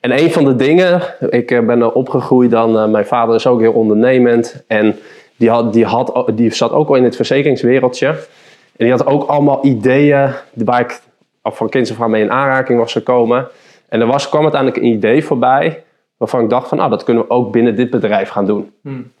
en 0.00 0.22
een 0.22 0.30
van 0.30 0.44
de 0.44 0.56
dingen, 0.56 1.02
ik 1.28 1.66
ben 1.66 1.94
opgegroeid 1.94 2.50
dan, 2.50 2.90
mijn 2.90 3.06
vader 3.06 3.34
is 3.34 3.46
ook 3.46 3.60
heel 3.60 3.72
ondernemend 3.72 4.64
en 4.66 4.98
die, 5.36 5.50
had, 5.50 5.72
die, 5.72 5.84
had, 5.84 6.32
die 6.34 6.54
zat 6.54 6.72
ook 6.72 6.88
al 6.88 6.94
in 6.94 7.04
het 7.04 7.16
verzekeringswereldje. 7.16 8.06
En 8.06 8.86
die 8.86 8.90
had 8.90 9.06
ook 9.06 9.28
allemaal 9.28 9.58
ideeën 9.62 10.30
waar 10.54 10.80
ik 10.80 11.00
van 11.42 11.68
kinds 11.68 11.90
af 11.90 12.00
aan 12.00 12.10
mee 12.10 12.22
in 12.22 12.30
aanraking 12.30 12.78
was 12.78 12.92
gekomen. 12.92 13.48
En 13.88 14.00
er 14.00 14.06
was, 14.06 14.28
kwam 14.28 14.42
uiteindelijk 14.42 14.82
een 14.82 14.90
idee 14.90 15.24
voorbij 15.24 15.84
waarvan 16.16 16.42
ik 16.42 16.50
dacht 16.50 16.68
van, 16.68 16.78
nou, 16.78 16.90
dat 16.90 17.04
kunnen 17.04 17.22
we 17.22 17.30
ook 17.30 17.52
binnen 17.52 17.76
dit 17.76 17.90
bedrijf 17.90 18.28
gaan 18.28 18.46
doen. 18.46 18.72
Hmm. 18.82 19.12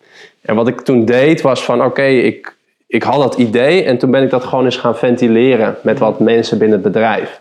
En 0.42 0.54
wat 0.54 0.68
ik 0.68 0.80
toen 0.80 1.04
deed 1.04 1.40
was 1.40 1.64
van, 1.64 1.84
oké, 1.84 2.02
ik, 2.02 2.56
ik 2.86 3.02
had 3.02 3.20
dat 3.20 3.34
idee 3.34 3.84
en 3.84 3.98
toen 3.98 4.10
ben 4.10 4.22
ik 4.22 4.30
dat 4.30 4.44
gewoon 4.44 4.64
eens 4.64 4.76
gaan 4.76 4.96
ventileren 4.96 5.76
met 5.82 5.98
wat 5.98 6.20
mensen 6.20 6.58
binnen 6.58 6.82
het 6.82 6.92
bedrijf. 6.92 7.40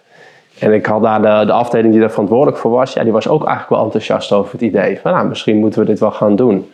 En 0.59 0.73
ik 0.73 0.85
had 0.85 1.01
daar 1.01 1.21
de, 1.21 1.45
de 1.45 1.51
afdeling 1.51 1.91
die 1.91 2.01
daar 2.01 2.11
verantwoordelijk 2.11 2.57
voor 2.57 2.71
was, 2.71 2.93
ja, 2.93 3.03
die 3.03 3.11
was 3.11 3.27
ook 3.27 3.45
eigenlijk 3.45 3.69
wel 3.69 3.83
enthousiast 3.83 4.31
over 4.31 4.51
het 4.51 4.61
idee. 4.61 4.99
Van, 4.99 5.13
nou, 5.13 5.27
misschien 5.27 5.57
moeten 5.57 5.79
we 5.79 5.85
dit 5.85 5.99
wel 5.99 6.11
gaan 6.11 6.35
doen. 6.35 6.71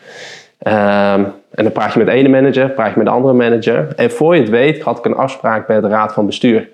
Ehm, 0.57 1.23
en 1.51 1.63
dan 1.63 1.71
praat 1.71 1.93
je 1.93 1.99
met 1.99 2.07
de 2.07 2.13
ene 2.13 2.29
manager, 2.29 2.69
praat 2.69 2.89
je 2.89 2.97
met 2.97 3.05
de 3.05 3.11
andere 3.11 3.33
manager. 3.33 3.87
En 3.95 4.11
voor 4.11 4.35
je 4.35 4.41
het 4.41 4.49
weet 4.49 4.81
had 4.81 4.97
ik 4.97 5.05
een 5.05 5.15
afspraak 5.15 5.67
bij 5.67 5.81
de 5.81 5.87
raad 5.87 6.13
van 6.13 6.25
bestuur. 6.25 6.69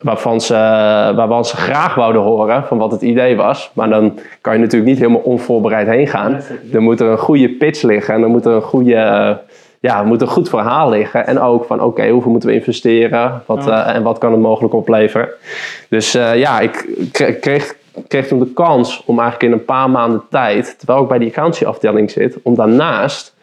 Waarvan 0.00 0.40
ze, 0.40 0.54
waarvan 1.16 1.44
ze 1.44 1.56
graag 1.56 1.94
wouden 1.94 2.22
horen 2.22 2.64
van 2.64 2.78
wat 2.78 2.90
het 2.90 3.02
idee 3.02 3.36
was. 3.36 3.70
Maar 3.72 3.88
dan 3.88 4.18
kan 4.40 4.52
je 4.52 4.58
natuurlijk 4.58 4.90
niet 4.90 4.98
helemaal 4.98 5.20
onvoorbereid 5.20 5.86
heen 5.86 6.06
gaan. 6.06 6.40
Dan 6.62 6.82
moet 6.82 7.00
er 7.00 7.06
een 7.06 7.18
goede 7.18 7.48
pitch 7.48 7.82
liggen 7.82 8.14
en 8.14 8.20
dan 8.20 8.30
moet 8.30 8.46
er 8.46 8.52
een 8.52 8.62
goede 8.62 9.38
ja, 9.80 10.02
moet 10.02 10.20
een 10.20 10.28
goed 10.28 10.48
verhaal 10.48 10.88
liggen. 10.88 11.26
En 11.26 11.40
ook 11.40 11.64
van 11.64 11.82
oké, 11.82 12.08
hoeveel 12.08 12.30
moeten 12.30 12.48
we 12.48 12.54
investeren 12.54 13.42
wat, 13.46 13.68
uh, 13.68 13.94
en 13.94 14.02
wat 14.02 14.18
kan 14.18 14.32
het 14.32 14.40
mogelijk 14.40 14.74
opleveren. 14.74 15.28
Dus 15.88 16.14
uh, 16.14 16.36
ja, 16.36 16.60
ik 16.60 16.86
kreeg, 17.40 17.74
kreeg 18.08 18.26
toen 18.26 18.38
de 18.38 18.52
kans 18.52 19.02
om 19.06 19.20
eigenlijk 19.20 19.52
in 19.52 19.58
een 19.58 19.64
paar 19.64 19.90
maanden 19.90 20.22
tijd, 20.30 20.74
terwijl 20.78 21.02
ik 21.02 21.08
bij 21.08 21.18
die 21.18 21.28
accountieafdeling 21.28 22.10
zit, 22.10 22.36
om 22.42 22.54
daarnaast 22.54 23.34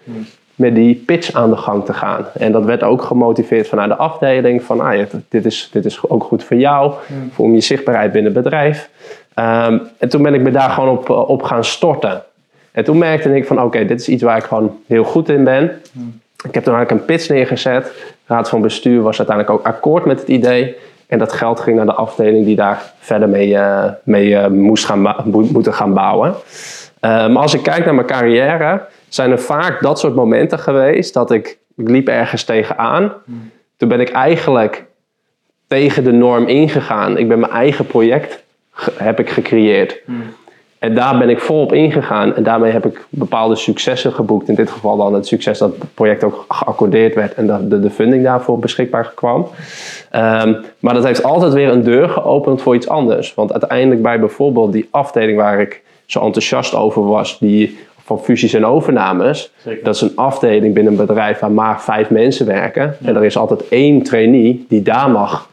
met 0.57 0.75
die 0.75 0.95
pitch 0.95 1.33
aan 1.33 1.49
de 1.49 1.57
gang 1.57 1.85
te 1.85 1.93
gaan. 1.93 2.25
En 2.33 2.51
dat 2.51 2.65
werd 2.65 2.83
ook 2.83 3.01
gemotiveerd 3.01 3.67
vanuit 3.67 3.89
de 3.89 3.95
afdeling 3.95 4.63
van 4.63 4.79
ah, 4.79 4.99
dit, 5.29 5.45
is, 5.45 5.69
dit 5.71 5.85
is 5.85 6.09
ook 6.09 6.23
goed 6.23 6.43
voor 6.43 6.57
jou, 6.57 6.93
voor 7.31 7.49
je 7.49 7.61
zichtbaarheid 7.61 8.11
binnen 8.11 8.33
het 8.33 8.43
bedrijf. 8.43 8.89
Um, 9.35 9.81
en 9.97 10.09
toen 10.09 10.21
ben 10.21 10.33
ik 10.33 10.41
me 10.41 10.51
daar 10.51 10.69
gewoon 10.69 10.97
op, 10.97 11.09
op 11.09 11.43
gaan 11.43 11.63
storten. 11.63 12.23
En 12.71 12.83
toen 12.83 12.97
merkte 12.97 13.35
ik 13.35 13.47
van 13.47 13.61
oké, 13.61 13.85
dit 13.85 13.99
is 13.99 14.07
iets 14.07 14.23
waar 14.23 14.37
ik 14.37 14.43
gewoon 14.43 14.77
heel 14.87 15.03
goed 15.03 15.29
in 15.29 15.43
ben. 15.43 15.63
Ik 16.43 16.53
heb 16.53 16.63
toen 16.63 16.75
eigenlijk 16.75 16.91
een 16.91 17.15
pitch 17.15 17.29
neergezet. 17.29 17.83
De 17.83 18.33
raad 18.33 18.49
van 18.49 18.61
bestuur 18.61 19.01
was 19.01 19.17
uiteindelijk 19.17 19.59
ook 19.59 19.65
akkoord 19.65 20.05
met 20.05 20.19
het 20.19 20.27
idee. 20.27 20.75
En 21.07 21.19
dat 21.19 21.33
geld 21.33 21.59
ging 21.59 21.75
naar 21.77 21.85
de 21.85 21.93
afdeling 21.93 22.45
die 22.45 22.55
daar 22.55 22.93
verder 22.99 23.29
mee, 23.29 23.47
uh, 23.47 23.83
mee 24.03 24.29
uh, 24.29 24.47
moest 24.47 24.85
gaan 24.85 25.15
moeten 25.25 25.73
gaan 25.73 25.93
bouwen. 25.93 26.29
Uh, 26.29 27.27
maar 27.27 27.41
als 27.41 27.53
ik 27.53 27.63
kijk 27.63 27.85
naar 27.85 27.95
mijn 27.95 28.07
carrière, 28.07 28.81
zijn 29.09 29.31
er 29.31 29.39
vaak 29.39 29.81
dat 29.81 29.99
soort 29.99 30.15
momenten 30.15 30.59
geweest 30.59 31.13
dat 31.13 31.31
ik, 31.31 31.57
liep 31.75 32.07
ergens 32.07 32.43
tegenaan. 32.43 33.13
Toen 33.77 33.89
ben 33.89 33.99
ik 33.99 34.09
eigenlijk 34.09 34.85
tegen 35.67 36.03
de 36.03 36.11
norm 36.11 36.47
ingegaan. 36.47 37.17
Ik 37.17 37.27
ben 37.27 37.39
mijn 37.39 37.51
eigen 37.51 37.85
project 37.87 38.43
heb 38.97 39.19
ik 39.19 39.29
gecreëerd. 39.29 40.01
En 40.79 40.95
daar 40.95 41.17
ben 41.17 41.29
ik 41.29 41.39
volop 41.39 41.73
ingegaan 41.73 42.35
en 42.35 42.43
daarmee 42.43 42.71
heb 42.71 42.85
ik 42.85 43.05
bepaalde 43.09 43.55
successen 43.55 44.13
geboekt. 44.13 44.49
In 44.49 44.55
dit 44.55 44.71
geval 44.71 44.97
dan 44.97 45.13
het 45.13 45.27
succes 45.27 45.57
dat 45.57 45.75
het 45.79 45.93
project 45.93 46.23
ook 46.23 46.45
geaccordeerd 46.47 47.15
werd 47.15 47.33
en 47.33 47.47
dat 47.47 47.69
de, 47.69 47.79
de 47.79 47.89
funding 47.89 48.23
daarvoor 48.23 48.59
beschikbaar 48.59 49.11
kwam. 49.15 49.47
Um, 50.15 50.57
maar 50.79 50.93
dat 50.93 51.03
heeft 51.03 51.23
altijd 51.23 51.53
weer 51.53 51.69
een 51.69 51.83
deur 51.83 52.09
geopend 52.09 52.61
voor 52.61 52.75
iets 52.75 52.89
anders. 52.89 53.33
Want 53.33 53.51
uiteindelijk 53.51 54.01
bij 54.01 54.19
bijvoorbeeld 54.19 54.71
die 54.71 54.87
afdeling 54.91 55.37
waar 55.37 55.59
ik 55.59 55.81
zo 56.05 56.19
enthousiast 56.19 56.75
over 56.75 57.05
was, 57.05 57.39
die 57.39 57.77
van 58.07 58.19
fusies 58.19 58.53
en 58.53 58.65
overnames. 58.65 59.51
Dat 59.83 59.95
is 59.95 60.01
een 60.01 60.15
afdeling 60.15 60.73
binnen 60.73 60.93
een 60.93 61.05
bedrijf 61.05 61.39
waar 61.39 61.51
maar 61.51 61.81
vijf 61.81 62.09
mensen 62.09 62.45
werken. 62.45 62.97
En 63.03 63.15
er 63.15 63.25
is 63.25 63.37
altijd 63.37 63.67
één 63.67 64.03
trainee 64.03 64.65
die 64.69 64.81
daar 64.81 65.09
mag, 65.09 65.49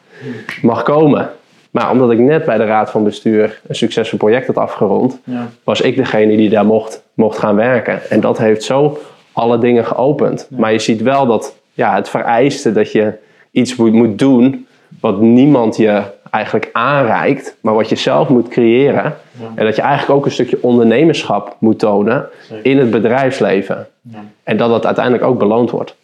mag 0.62 0.82
komen. 0.82 1.30
Maar 1.70 1.90
omdat 1.90 2.10
ik 2.10 2.18
net 2.18 2.44
bij 2.44 2.56
de 2.56 2.64
raad 2.64 2.90
van 2.90 3.04
bestuur 3.04 3.60
een 3.66 3.74
succesvol 3.74 4.18
project 4.18 4.46
had 4.46 4.56
afgerond, 4.56 5.20
ja. 5.24 5.48
was 5.64 5.80
ik 5.80 5.96
degene 5.96 6.36
die 6.36 6.48
daar 6.48 6.66
mocht, 6.66 7.02
mocht 7.14 7.38
gaan 7.38 7.56
werken. 7.56 8.10
En 8.10 8.20
dat 8.20 8.38
heeft 8.38 8.62
zo 8.62 8.98
alle 9.32 9.58
dingen 9.58 9.84
geopend. 9.84 10.48
Maar 10.50 10.72
je 10.72 10.78
ziet 10.78 11.02
wel 11.02 11.26
dat 11.26 11.56
ja, 11.72 11.94
het 11.94 12.08
vereiste 12.08 12.72
dat 12.72 12.92
je 12.92 13.12
iets 13.50 13.76
moet, 13.76 13.92
moet 13.92 14.18
doen 14.18 14.66
wat 15.00 15.20
niemand 15.20 15.76
je 15.76 16.02
eigenlijk 16.30 16.70
aanreikt, 16.72 17.56
maar 17.60 17.74
wat 17.74 17.88
je 17.88 17.96
zelf 17.96 18.28
moet 18.28 18.48
creëren. 18.48 19.14
En 19.54 19.64
dat 19.64 19.76
je 19.76 19.82
eigenlijk 19.82 20.18
ook 20.18 20.24
een 20.24 20.32
stukje 20.32 20.58
ondernemerschap 20.60 21.56
moet 21.58 21.78
tonen 21.78 22.28
in 22.62 22.78
het 22.78 22.90
bedrijfsleven. 22.90 23.86
Ja. 24.00 24.24
En 24.42 24.56
dat 24.56 24.68
dat 24.68 24.86
uiteindelijk 24.86 25.24
ook 25.24 25.38
beloond 25.38 25.70
wordt. 25.70 25.96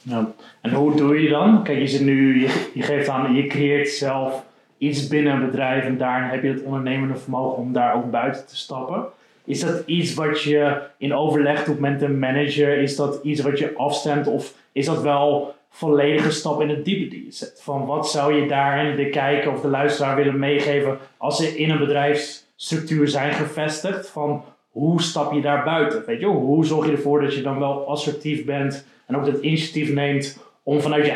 En 0.61 0.73
hoe 0.73 0.95
doe 0.97 1.23
je 1.23 1.29
dan? 1.29 1.63
Kijk, 1.63 1.79
je 1.79 1.87
zit 1.87 2.01
nu, 2.01 2.41
je, 2.41 2.69
je 2.75 2.83
geeft 2.83 3.09
aan, 3.09 3.35
je 3.35 3.47
creëert 3.47 3.89
zelf 3.89 4.45
iets 4.79 5.09
binnen 5.09 5.33
een 5.33 5.47
bedrijf 5.47 5.85
en 5.85 5.99
daarin 5.99 6.29
heb 6.29 6.43
je 6.43 6.49
het 6.49 6.63
ondernemende 6.63 7.17
vermogen 7.17 7.57
om 7.57 7.73
daar 7.73 7.95
ook 7.95 8.11
buiten 8.11 8.47
te 8.47 8.57
stappen. 8.57 9.05
Is 9.45 9.61
dat 9.61 9.83
iets 9.87 10.15
wat 10.15 10.43
je 10.43 10.81
in 10.99 11.15
overleg 11.15 11.65
doet 11.65 11.81
met 11.81 12.03
een 12.03 12.19
manager? 12.19 12.79
Is 12.79 12.97
dat 12.97 13.21
iets 13.23 13.41
wat 13.41 13.59
je 13.59 13.73
afstemt? 13.77 14.27
Of 14.27 14.55
is 14.73 14.87
dat 14.87 15.03
wel 15.03 15.55
volledige 15.71 16.31
stap 16.31 16.61
in 16.61 16.69
het 16.69 16.85
diepe 16.85 17.09
die 17.09 17.25
je 17.25 17.33
zet? 17.33 17.61
Van 17.63 17.87
wat 17.87 18.11
zou 18.11 18.35
je 18.35 18.49
daarin 18.49 18.97
de 18.97 19.09
kijker 19.09 19.53
of 19.53 19.61
de 19.61 19.69
luisteraar 19.69 20.17
willen 20.17 20.39
meegeven 20.39 20.99
als 21.17 21.37
ze 21.37 21.59
in 21.59 21.71
een 21.71 21.79
bedrijfsstructuur 22.61 23.09
zijn 23.09 23.33
gevestigd? 23.33 24.09
Van 24.09 24.45
hoe 24.71 25.03
stap 25.03 25.33
je 25.33 25.41
daar 25.41 25.65
buiten? 25.65 26.05
Weet 26.07 26.21
je, 26.21 26.27
hoe 26.27 26.67
zorg 26.67 26.87
je 26.87 26.93
ervoor 26.93 27.21
dat 27.21 27.35
je 27.35 27.43
dan 27.43 27.59
wel 27.59 27.89
assertief 27.89 28.45
bent 28.45 28.87
en 29.07 29.17
ook 29.17 29.27
het 29.27 29.43
initiatief 29.43 29.93
neemt 29.93 30.39
om 30.63 30.81
vanuit 30.81 31.07
je 31.07 31.13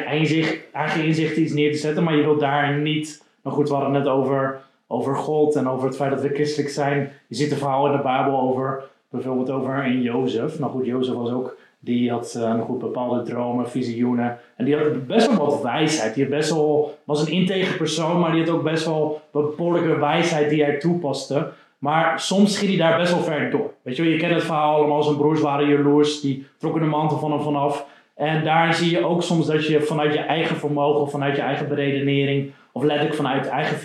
eigen 0.72 1.04
inzicht 1.04 1.36
iets 1.36 1.52
neer 1.52 1.72
te 1.72 1.78
zetten, 1.78 2.04
maar 2.04 2.16
je 2.16 2.22
wilt 2.22 2.40
daar 2.40 2.78
niet 2.78 3.22
maar 3.44 3.52
goed, 3.52 3.68
we 3.68 3.74
hadden 3.74 3.94
het 3.94 4.04
net 4.04 4.12
over, 4.12 4.60
over 4.86 5.16
God 5.16 5.56
en 5.56 5.68
over 5.68 5.86
het 5.86 5.96
feit 5.96 6.10
dat 6.10 6.20
we 6.20 6.34
christelijk 6.34 6.70
zijn. 6.70 7.12
Je 7.28 7.34
ziet 7.34 7.50
de 7.50 7.56
verhaal 7.56 7.86
in 7.86 7.96
de 7.96 8.02
Bijbel 8.02 8.40
over, 8.40 8.84
bijvoorbeeld 9.08 9.50
over 9.50 9.84
een 9.84 10.02
Jozef. 10.02 10.58
Nou 10.58 10.72
goed, 10.72 10.86
Jozef 10.86 11.14
was 11.14 11.30
ook, 11.30 11.56
die 11.84 12.10
had 12.10 12.34
uh, 12.36 12.60
goed 12.60 12.78
bepaalde 12.78 13.22
dromen, 13.22 13.70
visioenen. 13.70 14.38
En 14.56 14.64
die 14.64 14.76
had 14.76 15.06
best 15.06 15.36
wel 15.36 15.46
wat 15.46 15.62
wijsheid. 15.62 16.14
Die 16.14 16.26
best 16.26 16.50
wel, 16.50 16.98
was 17.04 17.20
een 17.20 17.32
integer 17.32 17.76
persoon, 17.76 18.20
maar 18.20 18.32
die 18.32 18.44
had 18.44 18.54
ook 18.54 18.62
best 18.62 18.84
wel 18.84 19.20
behoorlijke 19.32 19.98
wijsheid 19.98 20.50
die 20.50 20.62
hij 20.62 20.76
toepaste. 20.76 21.52
Maar 21.78 22.20
soms 22.20 22.58
ging 22.58 22.70
hij 22.70 22.78
daar 22.78 22.98
best 22.98 23.12
wel 23.12 23.22
ver 23.22 23.50
door. 23.50 23.72
Weet 23.82 23.96
je, 23.96 24.10
je 24.10 24.16
kent 24.16 24.34
het 24.34 24.42
verhaal 24.42 24.74
allemaal. 24.74 25.02
Zijn 25.02 25.16
broers 25.16 25.40
waren 25.40 25.68
jaloers. 25.68 26.20
Die 26.20 26.46
trokken 26.58 26.82
de 26.82 26.88
mantel 26.88 27.18
van 27.18 27.32
hem 27.32 27.42
vanaf. 27.42 27.86
En 28.14 28.44
daar 28.44 28.74
zie 28.74 28.90
je 28.90 29.04
ook 29.04 29.22
soms 29.22 29.46
dat 29.46 29.66
je 29.66 29.80
vanuit 29.80 30.12
je 30.12 30.18
eigen 30.18 30.56
vermogen, 30.56 31.10
vanuit 31.10 31.36
je 31.36 31.42
eigen 31.42 31.68
beredenering, 31.68 32.52
of 32.72 32.82
letterlijk 32.82 33.16
vanuit 33.16 33.48
eigen 33.48 33.76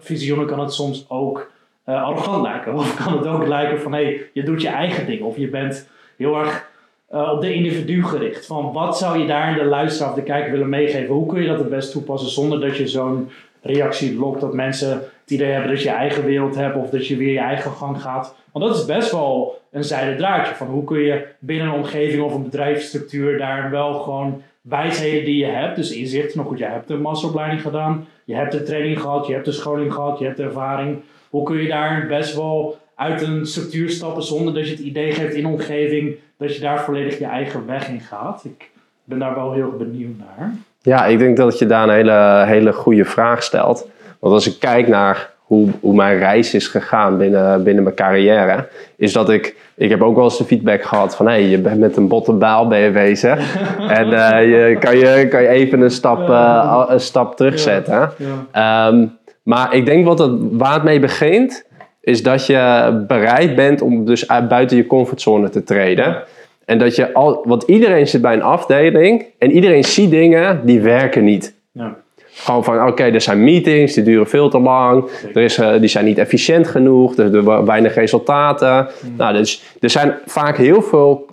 visioenen 0.00 0.46
kan 0.46 0.60
het 0.60 0.72
soms 0.72 1.04
ook 1.08 1.50
uh, 1.86 2.02
arrogant 2.02 2.42
lijken. 2.42 2.74
Of 2.78 3.04
kan 3.04 3.18
het 3.18 3.26
ook 3.26 3.46
lijken 3.46 3.80
van 3.80 3.92
hé, 3.92 4.04
hey, 4.04 4.30
je 4.32 4.42
doet 4.42 4.62
je 4.62 4.68
eigen 4.68 5.06
ding. 5.06 5.22
Of 5.22 5.36
je 5.36 5.48
bent 5.48 5.88
heel 6.16 6.38
erg 6.38 6.69
uh, 7.12 7.32
op 7.32 7.40
de 7.40 7.54
individu 7.54 8.04
gericht. 8.04 8.46
Van 8.46 8.72
wat 8.72 8.98
zou 8.98 9.18
je 9.18 9.26
daar 9.26 9.50
in 9.50 9.58
de 9.58 9.64
luisteraar 9.64 10.10
of 10.10 10.16
de 10.16 10.22
kijker 10.22 10.50
willen 10.50 10.68
meegeven? 10.68 11.14
Hoe 11.14 11.26
kun 11.26 11.42
je 11.42 11.48
dat 11.48 11.58
het 11.58 11.70
best 11.70 11.90
toepassen 11.90 12.30
zonder 12.30 12.60
dat 12.60 12.76
je 12.76 12.88
zo'n 12.88 13.28
reactie 13.62 14.18
lokt 14.18 14.40
dat 14.40 14.54
mensen 14.54 14.90
het 14.90 15.30
idee 15.30 15.50
hebben 15.50 15.70
dat 15.70 15.82
je 15.82 15.90
eigen 15.90 16.24
wereld 16.24 16.54
hebt 16.54 16.76
of 16.76 16.90
dat 16.90 17.06
je 17.06 17.16
weer 17.16 17.32
je 17.32 17.38
eigen 17.38 17.70
gang 17.70 18.02
gaat. 18.02 18.34
Want 18.52 18.64
dat 18.64 18.76
is 18.76 18.84
best 18.84 19.10
wel 19.10 19.60
een 19.70 19.84
zijde 19.84 20.16
draadje 20.16 20.54
van 20.54 20.66
hoe 20.66 20.84
kun 20.84 21.00
je 21.00 21.26
binnen 21.38 21.66
een 21.66 21.72
omgeving 21.72 22.22
of 22.22 22.34
een 22.34 22.42
bedrijfsstructuur 22.42 23.38
daar 23.38 23.70
wel 23.70 23.94
gewoon 23.94 24.42
wijsheden 24.60 25.24
die 25.24 25.36
je 25.36 25.46
hebt, 25.46 25.76
dus 25.76 25.90
inzicht. 25.90 26.34
Nou 26.34 26.48
goed, 26.48 26.58
je 26.58 26.64
hebt 26.64 26.90
een 26.90 27.00
masteropleiding 27.00 27.62
gedaan, 27.62 28.06
je 28.24 28.34
hebt 28.34 28.52
de 28.52 28.62
training 28.62 29.00
gehad, 29.00 29.26
je 29.26 29.32
hebt 29.32 29.44
de 29.44 29.52
scholing 29.52 29.92
gehad, 29.92 30.18
je 30.18 30.24
hebt 30.24 30.36
de 30.36 30.42
ervaring. 30.42 30.98
Hoe 31.30 31.42
kun 31.42 31.56
je 31.56 31.68
daar 31.68 32.06
best 32.06 32.34
wel 32.34 32.78
uit 32.94 33.22
een 33.22 33.46
structuur 33.46 33.90
stappen 33.90 34.22
zonder 34.22 34.54
dat 34.54 34.64
je 34.64 34.70
het 34.70 34.80
idee 34.80 35.12
geeft 35.12 35.34
in 35.34 35.46
omgeving 35.46 36.16
dat 36.40 36.54
je 36.54 36.60
daar 36.60 36.80
volledig 36.80 37.18
je 37.18 37.24
eigen 37.24 37.66
weg 37.66 37.88
in 37.88 38.00
gaat. 38.00 38.44
Ik 38.44 38.70
ben 39.04 39.18
daar 39.18 39.34
wel 39.34 39.52
heel 39.52 39.74
benieuwd 39.78 40.18
naar. 40.18 40.52
Ja, 40.82 41.06
ik 41.06 41.18
denk 41.18 41.36
dat 41.36 41.58
je 41.58 41.66
daar 41.66 41.88
een 41.88 41.94
hele, 41.94 42.44
hele 42.46 42.72
goede 42.72 43.04
vraag 43.04 43.42
stelt. 43.42 43.88
Want 44.18 44.34
als 44.34 44.46
ik 44.46 44.60
kijk 44.60 44.88
naar 44.88 45.30
hoe, 45.38 45.68
hoe 45.80 45.94
mijn 45.94 46.18
reis 46.18 46.54
is 46.54 46.66
gegaan 46.66 47.18
binnen, 47.18 47.62
binnen 47.64 47.82
mijn 47.82 47.94
carrière, 47.94 48.68
is 48.96 49.12
dat 49.12 49.30
ik, 49.30 49.56
ik 49.74 49.90
heb 49.90 50.02
ook 50.02 50.14
wel 50.14 50.24
eens 50.24 50.38
de 50.38 50.44
feedback 50.44 50.82
gehad 50.82 51.16
van 51.16 51.26
hé, 51.26 51.32
hey, 51.32 51.42
je 51.42 51.58
bent 51.58 51.78
met 51.78 51.96
een 51.96 52.08
botte 52.08 52.32
baal 52.32 52.68
ben 52.68 52.78
je 52.78 52.90
bezig. 52.90 53.56
en 53.98 54.06
uh, 54.06 54.68
je, 54.68 54.76
kan, 54.78 54.96
je, 54.96 55.28
kan 55.28 55.42
je 55.42 55.48
even 55.48 55.80
een 55.80 55.90
stap, 55.90 56.28
uh, 56.28 56.84
een 56.88 57.00
stap 57.00 57.36
terugzetten. 57.36 58.10
Ja, 58.16 58.26
ja. 58.52 58.88
Um, 58.88 59.18
maar 59.42 59.74
ik 59.74 59.86
denk 59.86 60.04
wat 60.04 60.18
het, 60.18 60.32
waar 60.52 60.74
het 60.74 60.82
mee 60.82 61.00
begint, 61.00 61.66
is 62.00 62.22
dat 62.22 62.46
je 62.46 63.04
bereid 63.06 63.54
bent 63.54 63.82
om 63.82 64.04
dus 64.04 64.26
buiten 64.48 64.76
je 64.76 64.86
comfortzone 64.86 65.48
te 65.48 65.64
treden. 65.64 66.22
En 66.64 66.78
dat 66.78 66.96
je 66.96 67.12
al, 67.12 67.42
want 67.44 67.62
iedereen 67.62 68.08
zit 68.08 68.20
bij 68.20 68.32
een 68.32 68.42
afdeling 68.42 69.24
en 69.38 69.50
iedereen 69.50 69.84
ziet 69.84 70.10
dingen 70.10 70.60
die 70.64 70.80
werken 70.80 71.24
niet. 71.24 71.54
Ja. 71.72 71.96
Gewoon 72.32 72.64
van, 72.64 72.86
oké, 72.86 73.02
er 73.02 73.20
zijn 73.20 73.44
meetings, 73.44 73.94
die 73.94 74.04
duren 74.04 74.28
veel 74.28 74.48
te 74.48 74.58
lang. 74.58 75.04
Er 75.34 75.42
is, 75.42 75.58
uh, 75.58 75.78
die 75.78 75.88
zijn 75.88 76.04
niet 76.04 76.18
efficiënt 76.18 76.68
genoeg. 76.68 77.16
Er 77.16 77.30
zijn 77.30 77.64
weinig 77.64 77.94
resultaten. 77.94 78.88
Hmm. 79.00 79.16
Nou, 79.16 79.36
dus 79.36 79.62
er 79.80 79.90
zijn 79.90 80.14
vaak 80.26 80.56
heel 80.56 80.82
veel 80.82 81.26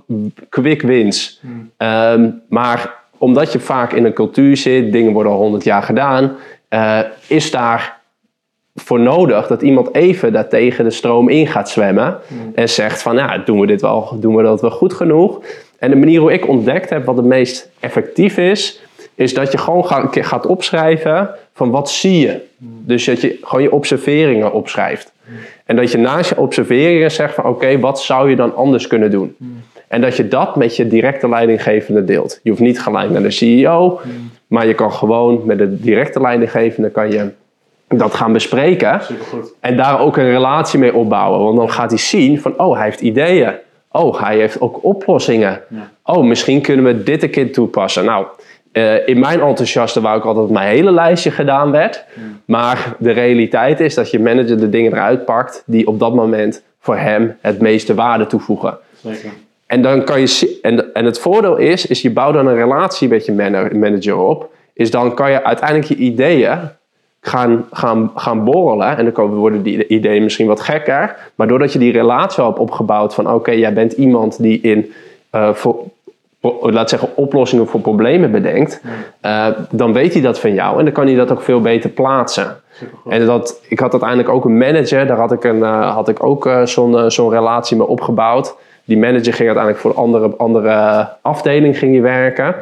quick 0.50 0.82
wins. 0.82 1.42
Hmm. 1.42 1.72
Um, 2.22 2.42
maar 2.50 2.96
omdat 3.18 3.52
je 3.52 3.60
vaak 3.60 3.94
in 3.94 4.06
een 4.06 4.14
cultuur 4.14 4.58
zit, 4.58 4.92
dingen 4.92 5.14
worden 5.14 5.32
al 5.32 5.38
honderd 5.38 5.64
jaar 5.64 5.84
gedaan, 5.84 6.36
uh, 6.70 7.00
is 7.28 7.52
daar 7.52 7.97
voor 8.82 9.00
nodig 9.00 9.48
dat 9.48 9.62
iemand 9.62 9.96
even 9.96 10.34
daar 10.34 10.48
tegen 10.48 10.84
de 10.84 10.92
stroom 10.92 11.30
in 11.30 11.48
gaat 11.48 11.70
zwemmen. 11.70 12.18
Hmm. 12.28 12.52
En 12.56 12.70
zegt 12.70 13.02
van, 13.02 13.16
ja, 13.16 13.38
doen 13.38 13.60
we 13.60 13.68
dit 13.68 13.82
wel, 13.82 14.18
doen 14.20 14.36
we 14.36 14.44
dat 14.44 14.62
wel 14.62 14.72
goed 14.72 14.94
genoeg? 14.94 15.42
En 15.80 15.90
de 15.90 15.96
manier 15.96 16.20
hoe 16.20 16.34
ik 16.34 16.48
ontdekt 16.48 16.90
heb 16.90 17.06
wat 17.06 17.18
het 17.18 17.26
meest 17.26 17.70
effectief 17.80 18.38
is, 18.38 18.82
is 19.16 19.34
dat 19.34 19.52
je 19.52 19.58
gewoon 19.58 19.86
gaat 20.12 20.46
opschrijven 20.46 21.30
van 21.54 21.72
wat 21.72 21.90
zie 21.90 22.20
je. 22.20 22.42
Dus 22.60 23.06
dat 23.06 23.22
je 23.22 23.38
gewoon 23.42 23.64
je 23.64 23.72
observeringen 23.72 24.54
opschrijft. 24.54 25.14
En 25.66 25.76
dat 25.76 25.92
je 25.92 25.98
naast 25.98 26.30
je 26.30 26.38
observeringen 26.38 27.12
zegt 27.12 27.34
van 27.34 27.46
oké, 27.46 27.80
wat 27.80 28.02
zou 28.02 28.30
je 28.30 28.36
dan 28.36 28.56
anders 28.56 28.88
kunnen 28.88 29.12
doen? 29.12 29.36
En 29.88 30.02
dat 30.02 30.18
je 30.18 30.28
dat 30.28 30.56
met 30.56 30.76
je 30.76 30.88
directe 30.88 31.30
leidinggevende 31.30 32.04
deelt. 32.04 32.40
Je 32.44 32.50
hoeft 32.50 32.62
niet 32.62 32.82
gelijk 32.82 33.10
naar 33.10 33.22
de 33.22 33.32
CEO, 33.32 34.00
maar 34.48 34.68
je 34.68 34.74
kan 34.74 34.94
gewoon 34.94 35.42
met 35.46 35.58
de 35.58 35.80
directe 35.80 36.22
leidinggevende 36.22 36.90
kan 36.90 37.12
je 37.12 37.30
dat 37.88 38.14
gaan 38.14 38.34
bespreken. 38.34 39.02
Supergoed. 39.02 39.54
En 39.60 39.78
daar 39.78 40.00
ook 40.00 40.18
een 40.18 40.30
relatie 40.30 40.80
mee 40.80 40.94
opbouwen. 40.94 41.44
Want 41.44 41.58
dan 41.58 41.72
gaat 41.72 41.90
hij 41.90 42.00
zien 42.00 42.42
van 42.42 42.60
oh, 42.60 42.76
hij 42.76 42.86
heeft 42.86 43.02
ideeën. 43.02 43.54
Oh, 43.92 44.22
hij 44.22 44.38
heeft 44.38 44.62
ook 44.62 44.84
oplossingen. 44.84 45.62
Oh, 46.04 46.24
misschien 46.24 46.62
kunnen 46.62 46.86
we 46.86 47.04
dit 47.04 47.24
een 47.24 47.30
keer 47.30 47.52
toepassen. 47.52 48.06
Nou, 48.06 48.26
uh, 48.74 49.08
in 49.08 49.20
mijn 49.20 49.42
enthousiaste 49.42 50.02
wou 50.02 50.18
ik 50.18 50.26
altijd 50.26 50.50
mijn 50.50 50.68
hele 50.68 50.92
lijstje 50.92 51.32
gedaan 51.32 51.72
werd. 51.72 52.06
Maar 52.46 52.96
de 53.00 53.12
realiteit 53.12 53.80
is 53.80 53.94
dat 53.94 54.12
je 54.12 54.20
manager 54.20 54.60
de 54.60 54.70
dingen 54.70 54.92
eruit 54.92 55.26
pakt 55.26 55.64
die 55.66 55.88
op 55.88 56.00
dat 56.00 56.14
moment 56.14 56.64
voor 56.80 56.98
hem 56.98 57.38
het 57.42 57.60
meeste 57.62 57.94
waarde 57.94 58.28
toevoegen. 58.28 58.78
Zeker. 59.04 59.30
En, 59.66 59.82
dan 59.82 60.04
kan 60.04 60.20
je, 60.20 60.60
en, 60.62 60.94
en 60.94 61.06
het 61.06 61.20
voordeel 61.20 61.58
is, 61.58 61.86
is 61.86 62.02
je 62.02 62.12
bouwt 62.12 62.34
dan 62.34 62.48
een 62.48 62.56
relatie 62.56 63.08
met 63.08 63.26
je 63.26 63.34
manager 63.74 64.16
op. 64.16 64.52
Is 64.74 64.92
dan 64.92 65.14
kan 65.16 65.32
je 65.32 65.44
uiteindelijk 65.44 65.88
je 65.88 65.96
ideeën 65.96 66.60
gaan, 67.28 67.66
gaan, 67.72 68.12
gaan 68.16 68.44
borrelen. 68.44 68.98
En 68.98 69.12
dan 69.14 69.36
worden 69.36 69.64
die 69.64 69.88
ideeën 69.88 70.24
misschien 70.24 70.48
wat 70.48 70.62
gekker. 70.62 71.16
Maar 71.36 71.48
doordat 71.48 71.74
je 71.74 71.80
die 71.80 71.92
relatie 71.92 72.44
hebt 72.44 72.60
opgebouwd 72.60 73.14
van 73.14 73.32
oké, 73.32 73.52
jij 73.52 73.74
bent 73.74 73.94
iemand 73.94 74.42
die 74.42 74.62
in 74.62 74.92
uh, 75.36 75.54
voor, 75.54 75.76
laat 76.62 76.90
zeggen, 76.90 77.10
oplossingen 77.16 77.68
voor 77.68 77.80
problemen 77.80 78.32
bedenkt, 78.32 78.82
uh, 79.26 79.48
dan 79.70 79.94
weet 79.94 80.14
hij 80.14 80.22
dat 80.22 80.40
van 80.40 80.54
jou 80.54 80.78
en 80.78 80.84
dan 80.86 80.94
kan 80.94 81.06
hij 81.06 81.16
dat 81.16 81.32
ook 81.32 81.42
veel 81.42 81.62
beter 81.62 81.90
plaatsen. 81.90 82.56
En 83.10 83.26
dat, 83.26 83.62
ik 83.68 83.80
had 83.80 83.92
uiteindelijk 83.92 84.30
ook 84.30 84.46
een 84.46 84.58
manager, 84.58 85.08
daar 85.08 85.18
had 85.18 85.32
ik, 85.32 85.44
een, 85.44 85.60
uh, 85.60 85.94
had 85.94 86.10
ik 86.10 86.24
ook 86.24 86.46
uh, 86.46 86.66
zo'n 86.66 87.12
zo'n 87.12 87.30
relatie 87.30 87.78
mee 87.78 87.88
opgebouwd. 87.88 88.56
Die 88.86 88.98
manager 88.98 89.34
ging 89.34 89.48
uiteindelijk 89.48 89.78
voor 89.78 89.92
een 89.92 89.98
andere, 89.98 90.34
andere 90.38 91.08
afdeling 91.22 91.78
ging 91.78 92.02
werken. 92.02 92.56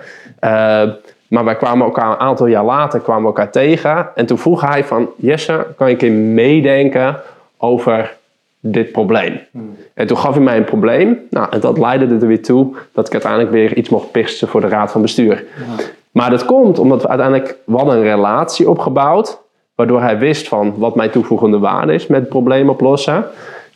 Maar 1.28 1.46
wij 1.46 1.56
kwamen 1.56 1.86
elkaar 1.86 2.12
een 2.12 2.20
aantal 2.20 2.48
jaar 2.48 2.66
later 2.66 3.00
kwamen 3.00 3.26
elkaar 3.26 3.52
tegen. 3.52 4.08
En 4.16 4.26
toen 4.26 4.38
vroeg 4.38 4.62
hij 4.62 4.84
van, 4.84 5.10
Jesse, 5.16 5.66
kan 5.78 5.88
ik 5.88 6.02
in 6.02 6.34
meedenken 6.34 7.22
over 7.58 8.18
dit 8.60 8.92
probleem. 8.92 9.40
Hmm. 9.52 9.76
En 9.94 10.08
toen 10.08 10.18
gaf 10.18 10.34
hij 10.34 10.44
mij 10.44 10.58
een 10.58 10.64
probleem. 10.64 11.20
Nou, 11.30 11.48
en 11.50 11.60
dat 11.60 11.78
leidde 11.78 12.16
er 12.16 12.28
weer 12.28 12.44
toe 12.44 12.76
dat 12.94 13.08
ik 13.08 13.14
uiteindelijk 13.14 13.52
weer 13.52 13.78
iets 13.78 13.90
mocht 13.90 14.12
pitchen 14.12 14.48
voor 14.48 14.62
de 14.62 14.68
raad 14.68 14.92
van 14.92 15.02
bestuur. 15.02 15.44
Maar 16.12 16.30
dat 16.30 16.46
komt 16.46 16.80
omdat 16.80 17.02
we 17.02 17.08
uiteindelijk 17.08 17.58
we 17.66 17.78
hadden 17.78 17.96
een 17.96 18.04
relatie 18.04 18.70
opgebouwd. 18.70 19.44
Waardoor 19.76 20.02
hij 20.02 20.18
wist 20.18 20.48
van 20.48 20.74
wat 20.78 20.96
mijn 20.96 21.10
toevoegende 21.10 21.60
waarde 21.60 21.94
is 21.94 22.08
met 22.08 22.20
het 22.20 22.30
probleem 22.30 22.70
oplossen. 22.70 23.26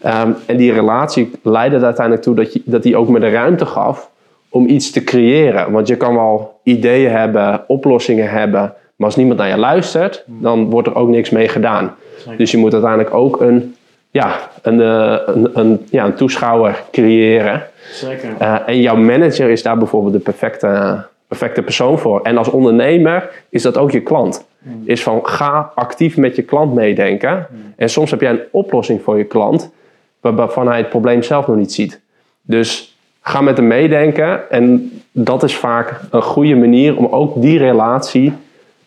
Um, 0.05 0.35
en 0.45 0.57
die 0.57 0.73
relatie 0.73 1.31
leidde 1.43 1.77
er 1.77 1.83
uiteindelijk 1.83 2.25
toe 2.25 2.35
dat, 2.35 2.53
je, 2.53 2.61
dat 2.65 2.83
hij 2.83 2.95
ook 2.95 3.09
me 3.09 3.19
de 3.19 3.29
ruimte 3.29 3.65
gaf 3.65 4.09
om 4.49 4.67
iets 4.67 4.91
te 4.91 5.03
creëren. 5.03 5.71
Want 5.71 5.87
je 5.87 5.97
kan 5.97 6.15
wel 6.15 6.58
ideeën 6.69 7.11
hebben, 7.11 7.63
oplossingen 7.67 8.29
hebben. 8.29 8.73
Maar 8.95 9.07
als 9.07 9.15
niemand 9.15 9.39
naar 9.39 9.49
je 9.49 9.57
luistert, 9.57 10.23
hmm. 10.25 10.41
dan 10.41 10.69
wordt 10.69 10.87
er 10.87 10.95
ook 10.95 11.09
niks 11.09 11.29
mee 11.29 11.47
gedaan. 11.47 11.95
Dus 12.37 12.51
je 12.51 12.57
moet 12.57 12.73
uiteindelijk 12.73 13.13
ook 13.13 13.41
een 13.41 13.75
ja, 14.11 14.49
een, 14.61 14.81
eh, 14.81 15.17
een, 15.25 15.49
een, 15.53 15.85
ja, 15.89 16.05
een 16.05 16.15
toeschouwer 16.15 16.83
creëren. 16.91 17.63
Zeker. 17.91 18.29
Uh, 18.41 18.59
en 18.65 18.81
jouw 18.81 18.95
manager 18.95 19.49
is 19.49 19.63
daar 19.63 19.77
bijvoorbeeld 19.77 20.13
de 20.13 20.19
perfecte, 20.19 21.03
perfecte 21.27 21.61
persoon 21.61 21.99
voor. 21.99 22.21
En 22.21 22.37
als 22.37 22.49
ondernemer 22.49 23.29
is 23.49 23.61
dat 23.61 23.77
ook 23.77 23.91
je 23.91 24.01
klant. 24.01 24.45
Hmm. 24.63 24.81
Is 24.85 25.03
van 25.03 25.19
ga 25.23 25.71
actief 25.75 26.17
met 26.17 26.35
je 26.35 26.41
klant 26.41 26.73
meedenken. 26.73 27.47
Hmm. 27.49 27.73
En 27.75 27.89
soms 27.89 28.11
heb 28.11 28.21
jij 28.21 28.31
een 28.31 28.43
oplossing 28.51 29.01
voor 29.01 29.17
je 29.17 29.23
klant 29.23 29.71
waarvan 30.19 30.67
hij 30.67 30.77
het 30.77 30.89
probleem 30.89 31.23
zelf 31.23 31.47
nog 31.47 31.55
niet 31.55 31.73
ziet. 31.73 32.01
Dus 32.41 32.97
ga 33.29 33.41
met 33.41 33.57
hem 33.57 33.67
meedenken. 33.67 34.51
En 34.51 34.91
dat 35.11 35.43
is 35.43 35.55
vaak 35.55 36.01
een 36.11 36.21
goede 36.21 36.55
manier 36.55 36.97
om 36.97 37.05
ook 37.05 37.41
die 37.41 37.57
relatie 37.57 38.33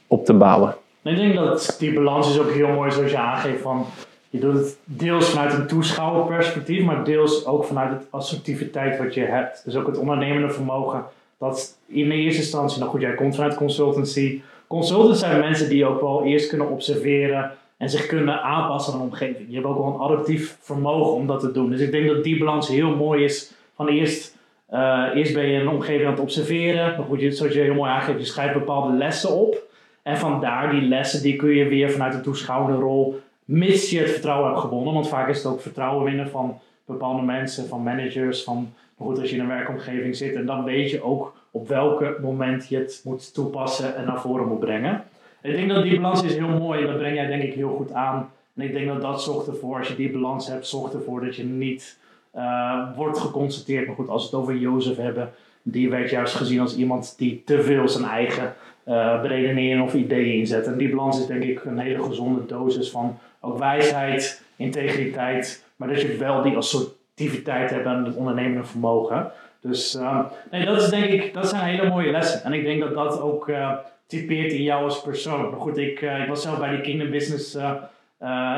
op 0.06 0.24
te 0.24 0.32
bouwen. 0.32 0.74
Ik 1.02 1.16
denk 1.16 1.34
dat 1.34 1.76
die 1.78 1.92
balans 1.92 2.30
is 2.30 2.40
ook 2.40 2.50
heel 2.50 2.68
mooi 2.68 2.90
zoals 2.90 3.10
je 3.10 3.18
aangeeft 3.18 3.62
van 3.62 3.86
je 4.30 4.38
doet 4.38 4.54
het 4.54 4.76
deels 4.84 5.30
vanuit 5.30 5.52
een 5.52 5.66
toeschouwerperspectief, 5.66 6.84
maar 6.84 7.04
deels 7.04 7.46
ook 7.46 7.64
vanuit 7.64 7.90
het 7.90 8.06
assertiviteit 8.10 8.98
wat 8.98 9.14
je 9.14 9.20
hebt. 9.20 9.62
Dus 9.64 9.76
ook 9.76 9.86
het 9.86 9.98
ondernemende 9.98 10.50
vermogen. 10.50 11.04
Dat 11.38 11.78
in 11.86 12.10
eerste 12.10 12.40
instantie, 12.40 12.78
nou 12.78 12.90
goed, 12.90 13.00
jij 13.00 13.14
komt 13.14 13.34
vanuit 13.34 13.54
consultancy. 13.54 14.40
Consultants 14.66 15.20
zijn 15.20 15.40
mensen 15.40 15.68
die 15.68 15.86
ook 15.86 16.00
wel 16.00 16.24
eerst 16.24 16.48
kunnen 16.48 16.70
observeren 16.70 17.50
en 17.76 17.90
zich 17.90 18.06
kunnen 18.06 18.42
aanpassen 18.42 18.92
aan 18.92 18.98
de 18.98 19.04
omgeving. 19.04 19.46
Je 19.48 19.54
hebt 19.54 19.66
ook 19.66 19.78
wel 19.78 19.94
een 19.94 20.00
adaptief 20.00 20.56
vermogen 20.60 21.12
om 21.12 21.26
dat 21.26 21.40
te 21.40 21.52
doen. 21.52 21.70
Dus 21.70 21.80
ik 21.80 21.90
denk 21.90 22.08
dat 22.08 22.24
die 22.24 22.38
balans 22.38 22.68
heel 22.68 22.96
mooi 22.96 23.24
is. 23.24 23.52
Van 23.76 23.88
eerst, 23.88 24.31
uh, 24.72 25.08
eerst 25.14 25.34
ben 25.34 25.46
je 25.46 25.60
een 25.60 25.68
omgeving 25.68 26.04
aan 26.04 26.12
het 26.12 26.20
observeren. 26.20 26.96
Maar 26.96 27.06
goed, 27.06 27.36
zoals 27.36 27.54
je 27.54 27.60
heel 27.60 27.74
mooi 27.74 27.90
aangeeft, 27.90 28.18
je 28.18 28.24
schrijft 28.24 28.54
bepaalde 28.54 28.96
lessen 28.96 29.30
op. 29.30 29.70
En 30.02 30.18
vandaar 30.18 30.70
die 30.70 30.82
lessen, 30.82 31.22
die 31.22 31.36
kun 31.36 31.54
je 31.54 31.64
weer 31.64 31.90
vanuit 31.90 32.12
de 32.12 32.20
toeschouwende 32.20 32.78
rol 32.78 33.20
mits 33.44 33.90
je 33.90 33.98
het 33.98 34.10
vertrouwen 34.10 34.48
hebt 34.48 34.60
gewonnen. 34.60 34.94
Want 34.94 35.08
vaak 35.08 35.28
is 35.28 35.36
het 35.36 35.52
ook 35.52 35.60
vertrouwen 35.60 36.04
winnen 36.04 36.30
van 36.30 36.58
bepaalde 36.84 37.22
mensen, 37.22 37.68
van 37.68 37.82
managers, 37.82 38.44
van 38.44 38.72
goed, 38.98 39.18
als 39.18 39.30
je 39.30 39.36
in 39.36 39.42
een 39.42 39.48
werkomgeving 39.48 40.16
zit 40.16 40.34
en 40.34 40.46
dan 40.46 40.64
weet 40.64 40.90
je 40.90 41.02
ook 41.02 41.34
op 41.50 41.68
welk 41.68 42.18
moment 42.20 42.68
je 42.68 42.76
het 42.76 43.00
moet 43.04 43.34
toepassen 43.34 43.96
en 43.96 44.04
naar 44.04 44.20
voren 44.20 44.48
moet 44.48 44.60
brengen. 44.60 45.04
Ik 45.42 45.56
denk 45.56 45.68
dat 45.68 45.82
die 45.82 46.00
balans 46.00 46.22
is 46.22 46.34
heel 46.34 46.48
mooi 46.48 46.80
en 46.80 46.86
dat 46.86 46.98
breng 46.98 47.16
jij 47.16 47.26
denk 47.26 47.42
ik 47.42 47.54
heel 47.54 47.74
goed 47.76 47.92
aan. 47.92 48.30
En 48.56 48.62
ik 48.64 48.72
denk 48.72 48.88
dat 48.88 49.00
dat 49.00 49.22
zorgt 49.22 49.46
ervoor, 49.46 49.78
als 49.78 49.88
je 49.88 49.94
die 49.94 50.10
balans 50.10 50.48
hebt, 50.48 50.66
zorgt 50.66 50.94
ervoor 50.94 51.24
dat 51.24 51.36
je 51.36 51.44
niet 51.44 51.98
uh, 52.36 52.96
wordt 52.96 53.18
geconstateerd. 53.18 53.86
Maar 53.86 53.96
goed, 53.96 54.08
als 54.08 54.22
we 54.22 54.36
het 54.36 54.44
over 54.44 54.56
Jozef 54.56 54.96
hebben, 54.96 55.30
die 55.62 55.90
werd 55.90 56.10
juist 56.10 56.34
gezien 56.34 56.60
als 56.60 56.76
iemand 56.76 57.14
die 57.18 57.42
te 57.44 57.62
veel 57.62 57.88
zijn 57.88 58.04
eigen 58.04 58.54
uh, 58.86 59.82
of 59.82 59.94
ideeën 59.94 60.38
inzet. 60.38 60.66
En 60.66 60.76
die 60.76 60.90
balans 60.90 61.20
is 61.20 61.26
denk 61.26 61.42
ik 61.42 61.64
een 61.64 61.78
hele 61.78 62.02
gezonde 62.02 62.46
dosis 62.46 62.90
van 62.90 63.18
ook 63.40 63.58
wijsheid, 63.58 64.44
integriteit, 64.56 65.64
maar 65.76 65.88
dat 65.88 66.00
je 66.00 66.16
wel 66.16 66.42
die 66.42 66.56
assertiviteit 66.56 67.70
hebt 67.70 67.86
en 67.86 68.04
het 68.04 68.16
ondernemende 68.16 68.64
vermogen. 68.64 69.30
Dus 69.60 69.94
uh, 69.94 70.24
nee, 70.50 70.64
dat 70.64 70.82
is 70.82 70.88
denk 70.88 71.04
ik, 71.04 71.34
dat 71.34 71.48
zijn 71.48 71.64
hele 71.64 71.88
mooie 71.88 72.10
lessen. 72.10 72.44
En 72.44 72.52
ik 72.52 72.64
denk 72.64 72.80
dat 72.80 72.94
dat 72.94 73.20
ook 73.20 73.48
uh, 73.48 73.72
typeert 74.06 74.52
in 74.52 74.62
jou 74.62 74.84
als 74.84 75.02
persoon. 75.02 75.50
Maar 75.50 75.60
goed, 75.60 75.78
ik, 75.78 76.00
ik 76.00 76.28
was 76.28 76.42
zelf 76.42 76.58
bij 76.58 76.70
die 76.70 76.80
Kingdom 76.80 77.10
Business 77.10 77.58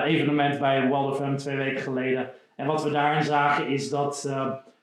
evenement 0.04 0.58
bij 0.58 0.88
Walder 0.88 1.37
twee 1.37 1.56
weken 1.56 1.82
geleden. 1.82 2.30
En 2.56 2.66
wat 2.66 2.82
we 2.82 2.90
daarin 2.90 3.24
zagen 3.24 3.68
is 3.68 3.90
dat, 3.90 4.28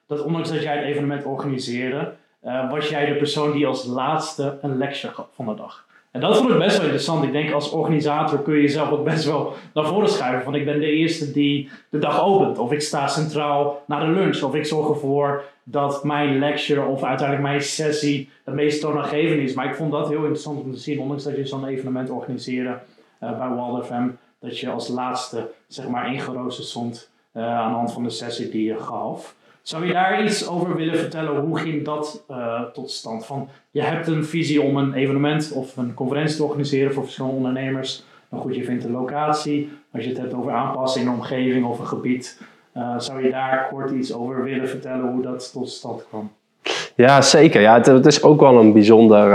dat 0.08 0.24
ondanks 0.24 0.50
dat 0.50 0.64
jij 0.64 0.78
het 0.78 0.86
evenement 0.86 1.26
organiseerde, 1.26 2.14
was 2.70 2.90
jij 2.90 3.06
de 3.06 3.16
persoon 3.16 3.52
die 3.52 3.68
als 3.68 3.86
laatste 3.86 4.58
een 4.62 4.78
lecture 4.78 5.14
gaf 5.14 5.28
van 5.34 5.46
de 5.46 5.56
dag. 5.56 5.86
En 6.12 6.22
dat 6.22 6.38
vond 6.38 6.50
ik 6.50 6.58
best 6.58 6.76
wel 6.76 6.86
interessant. 6.86 7.24
Ik 7.24 7.32
denk 7.32 7.52
als 7.52 7.72
organisator 7.72 8.42
kun 8.42 8.56
je 8.56 8.62
jezelf 8.62 8.92
ook 8.92 9.04
best 9.04 9.26
wel 9.26 9.54
naar 9.74 9.86
voren 9.86 10.10
schuiven. 10.10 10.44
Van 10.44 10.56
ik 10.56 10.66
ben 10.66 10.80
de 10.80 10.92
eerste 10.92 11.32
die 11.32 11.70
de 11.90 11.98
dag 11.98 12.24
opent. 12.24 12.58
Of 12.58 12.72
ik 12.72 12.82
sta 12.82 13.08
centraal 13.08 13.84
na 13.88 14.00
de 14.00 14.12
lunch. 14.12 14.42
Of 14.42 14.56
ik 14.56 14.66
zorg 14.66 14.90
ervoor 14.90 15.44
dat 15.64 16.04
mijn 16.04 16.40
lecture 16.40 16.86
of 16.86 17.04
uiteindelijk 17.04 17.48
mijn 17.48 17.62
sessie 17.62 18.30
het 18.44 18.56
meest 18.56 18.82
toonaangevend 18.82 19.42
is. 19.42 19.54
Maar 19.54 19.66
ik 19.66 19.76
vond 19.76 19.92
dat 19.92 20.08
heel 20.08 20.18
interessant 20.18 20.64
om 20.64 20.72
te 20.72 20.80
zien. 20.80 21.00
Ondanks 21.00 21.24
dat 21.24 21.36
je 21.36 21.46
zo'n 21.46 21.68
evenement 21.68 22.10
organiseerde 22.10 22.80
uh, 23.24 23.38
bij 23.38 23.50
WalderFM. 23.50 24.08
Dat 24.40 24.60
je 24.60 24.70
als 24.70 24.88
laatste 24.88 25.50
zeg 25.68 25.88
maar 25.88 26.14
ingeroosterd 26.14 26.68
stond 26.68 27.11
uh, 27.34 27.60
aan 27.60 27.70
de 27.70 27.76
hand 27.76 27.94
van 27.94 28.04
de 28.04 28.10
sessie 28.10 28.50
die 28.50 28.64
je 28.64 28.78
gaf. 28.78 29.36
Zou 29.62 29.86
je 29.86 29.94
daar 29.94 30.24
iets 30.24 30.48
over 30.48 30.76
willen 30.76 30.98
vertellen? 30.98 31.42
Hoe 31.42 31.58
ging 31.58 31.86
dat 31.86 32.24
uh, 32.32 32.62
tot 32.62 32.92
stand? 32.92 33.26
Van, 33.26 33.50
je 33.72 33.82
hebt 33.82 34.08
een 34.08 34.26
visie 34.26 34.62
om 34.62 34.78
een 34.78 34.94
evenement 34.94 35.52
of 35.52 35.78
een 35.78 35.94
conferentie 35.94 36.36
te 36.36 36.44
organiseren 36.44 36.94
voor 36.94 37.04
verschillende 37.04 37.38
ondernemers. 37.38 38.04
Maar 38.30 38.40
goed, 38.40 38.56
je 38.56 38.64
vindt 38.64 38.84
een 38.84 38.92
locatie. 38.92 39.70
Als 39.94 40.04
je 40.04 40.10
het 40.10 40.18
hebt 40.18 40.34
over 40.34 40.52
aanpassing, 40.52 41.08
een 41.08 41.14
omgeving 41.14 41.66
of 41.66 41.80
een 41.80 41.88
gebied. 41.88 42.42
Uh, 42.78 43.00
zou 43.00 43.24
je 43.24 43.32
daar 43.32 43.68
kort 43.72 43.92
iets 43.92 44.14
over 44.14 44.44
willen 44.44 44.70
vertellen 44.70 45.12
hoe 45.12 45.22
dat 45.22 45.52
tot 45.52 45.70
stand 45.70 46.06
kwam? 46.08 46.32
Ja, 46.96 47.22
zeker. 47.22 47.62
Ja, 47.62 47.82
het, 47.82 48.06
is 48.06 48.24
ook 48.24 48.40
wel 48.40 48.60
een 48.60 48.74
bijzonder, 48.74 49.30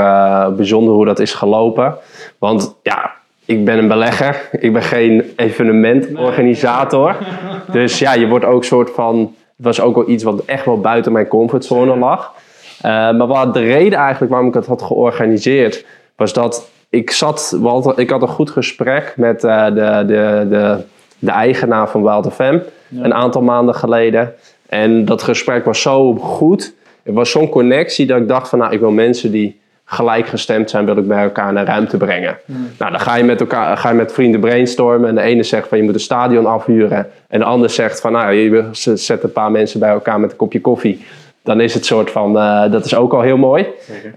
bijzonder 0.54 0.94
hoe 0.94 1.04
dat 1.04 1.18
is 1.18 1.34
gelopen. 1.34 1.96
Want 2.38 2.76
ja, 2.82 3.14
ik 3.46 3.64
ben 3.64 3.78
een 3.78 3.88
belegger. 3.88 4.48
Ik 4.60 4.72
ben 4.72 4.82
geen 4.82 5.32
evenementorganisator. 5.36 7.16
Dus 7.72 7.98
ja, 7.98 8.14
je 8.14 8.28
wordt 8.28 8.44
ook 8.44 8.64
soort 8.64 8.90
van 8.90 9.18
het 9.56 9.66
was 9.66 9.80
ook 9.80 9.94
wel 9.94 10.08
iets 10.08 10.24
wat 10.24 10.44
echt 10.44 10.64
wel 10.64 10.80
buiten 10.80 11.12
mijn 11.12 11.28
comfortzone 11.28 11.96
lag. 11.96 12.34
Uh, 12.78 12.82
maar 12.92 13.26
wat 13.26 13.54
de 13.54 13.60
reden 13.60 13.98
eigenlijk 13.98 14.30
waarom 14.30 14.48
ik 14.48 14.54
het 14.54 14.66
had 14.66 14.82
georganiseerd, 14.82 15.84
was 16.16 16.32
dat 16.32 16.70
ik 16.90 17.10
zat, 17.10 17.58
ik 17.96 18.10
had 18.10 18.22
een 18.22 18.28
goed 18.28 18.50
gesprek 18.50 19.14
met 19.16 19.44
uh, 19.44 19.64
de, 19.64 20.04
de, 20.06 20.46
de, 20.48 20.84
de 21.18 21.30
eigenaar 21.30 21.88
van 21.88 22.02
Wild 22.02 22.32
FM 22.32 22.58
ja. 22.88 23.04
een 23.04 23.14
aantal 23.14 23.42
maanden 23.42 23.74
geleden. 23.74 24.34
En 24.68 25.04
dat 25.04 25.22
gesprek 25.22 25.64
was 25.64 25.82
zo 25.82 26.14
goed. 26.14 26.74
Er 27.02 27.12
was 27.12 27.30
zo'n 27.30 27.48
connectie 27.48 28.06
dat 28.06 28.20
ik 28.20 28.28
dacht 28.28 28.48
van 28.48 28.58
nou, 28.58 28.72
ik 28.72 28.80
wil 28.80 28.90
mensen 28.90 29.30
die 29.30 29.60
gelijkgestemd 29.88 30.70
zijn, 30.70 30.84
wil 30.84 30.96
ik 30.96 31.08
bij 31.08 31.22
elkaar 31.22 31.52
naar 31.52 31.66
ruimte 31.66 31.96
brengen. 31.96 32.38
Hmm. 32.44 32.70
Nou, 32.78 32.90
dan 32.90 33.00
ga 33.00 33.16
je 33.16 33.24
met 33.24 33.40
elkaar, 33.40 33.76
ga 33.76 33.88
je 33.88 33.94
met 33.94 34.12
vrienden 34.12 34.40
brainstormen. 34.40 35.08
En 35.08 35.14
de 35.14 35.20
ene 35.20 35.42
zegt 35.42 35.68
van 35.68 35.78
je 35.78 35.84
moet 35.84 35.94
een 35.94 36.00
stadion 36.00 36.46
afhuren. 36.46 37.06
En 37.28 37.38
de 37.38 37.44
ander 37.44 37.70
zegt 37.70 38.00
van 38.00 38.12
nou, 38.12 38.32
je 38.32 38.68
zet 38.94 39.22
een 39.22 39.32
paar 39.32 39.50
mensen 39.50 39.80
bij 39.80 39.90
elkaar 39.90 40.20
met 40.20 40.30
een 40.30 40.36
kopje 40.36 40.60
koffie. 40.60 41.04
Dan 41.42 41.60
is 41.60 41.74
het 41.74 41.86
soort 41.86 42.10
van, 42.10 42.36
uh, 42.36 42.70
dat 42.70 42.84
is 42.84 42.94
ook 42.94 43.12
al 43.12 43.20
heel 43.20 43.36
mooi. 43.36 43.66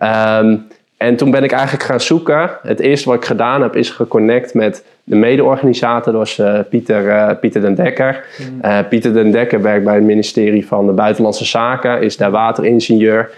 Um, 0.03 0.67
en 0.97 1.15
toen 1.15 1.31
ben 1.31 1.43
ik 1.43 1.51
eigenlijk 1.51 1.83
gaan 1.83 1.99
zoeken. 1.99 2.49
Het 2.63 2.79
eerste 2.79 3.09
wat 3.09 3.17
ik 3.17 3.25
gedaan 3.25 3.61
heb, 3.61 3.75
is 3.75 3.89
geconnect 3.89 4.53
met 4.53 4.83
de 5.03 5.15
mede-organisator. 5.15 6.13
Dat 6.13 6.21
was 6.21 6.37
uh, 6.37 6.59
Pieter, 6.69 7.05
uh, 7.05 7.29
Pieter 7.39 7.61
den 7.61 7.75
Dekker. 7.75 8.25
Mm. 8.61 8.87
Pieter 8.89 9.13
den 9.13 9.31
Dekker 9.31 9.61
werkt 9.61 9.83
bij 9.83 9.95
het 9.95 10.03
ministerie 10.03 10.67
van 10.67 10.85
de 10.85 10.91
Buitenlandse 10.91 11.45
Zaken. 11.45 12.01
Is 12.01 12.17
daar 12.17 12.31
wateringenieur. 12.31 13.31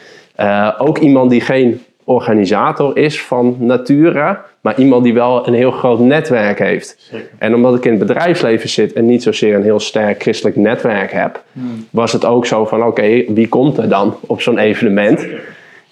ook 0.78 0.98
iemand 0.98 1.30
die 1.30 1.42
geen 1.42 1.82
organisator 2.04 2.98
is 2.98 3.22
van 3.22 3.56
nature, 3.60 4.38
maar 4.62 4.80
iemand 4.80 5.04
die 5.04 5.14
wel 5.14 5.48
een 5.48 5.54
heel 5.54 5.72
groot 5.72 6.00
netwerk 6.00 6.60
heeft. 6.60 6.96
Zeker. 6.98 7.30
En 7.38 7.56
omdat 7.56 7.76
ik 7.76 7.86
in 7.86 7.92
het 7.92 8.00
bedrijfsleven 8.00 8.70
zit 8.70 8.94
en 8.94 9.06
niet 9.06 9.24
zozeer 9.24 9.56
een 9.56 9.64
heel 9.64 9.80
sterk 9.80 10.22
christelijk 10.22 10.56
netwerk 10.56 11.12
heb, 11.12 11.44
hmm. 11.52 11.86
was 11.90 12.12
het 12.12 12.26
ook 12.26 12.46
zo 12.46 12.66
van: 12.66 12.86
oké, 12.86 13.24
wie 13.28 13.48
komt 13.48 13.78
er 13.78 13.90
dan 13.90 14.16
op 14.22 14.42
zo'n 14.42 14.58
evenement? 14.58 15.28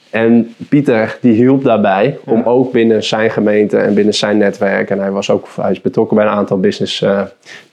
En 0.09 0.55
Pieter 0.69 1.17
die 1.21 1.33
hielp 1.33 1.63
daarbij 1.63 2.17
om 2.25 2.43
ook 2.43 2.71
binnen 2.71 3.03
zijn 3.03 3.31
gemeente 3.31 3.77
en 3.77 3.93
binnen 3.93 4.13
zijn 4.13 4.37
netwerk, 4.37 4.89
en 4.89 4.99
hij 4.99 5.11
was 5.11 5.29
ook 5.29 5.47
hij 5.61 5.71
is 5.71 5.81
betrokken 5.81 6.15
bij 6.17 6.25
een 6.25 6.31
aantal 6.31 6.59
business, 6.59 7.01
uh, 7.01 7.21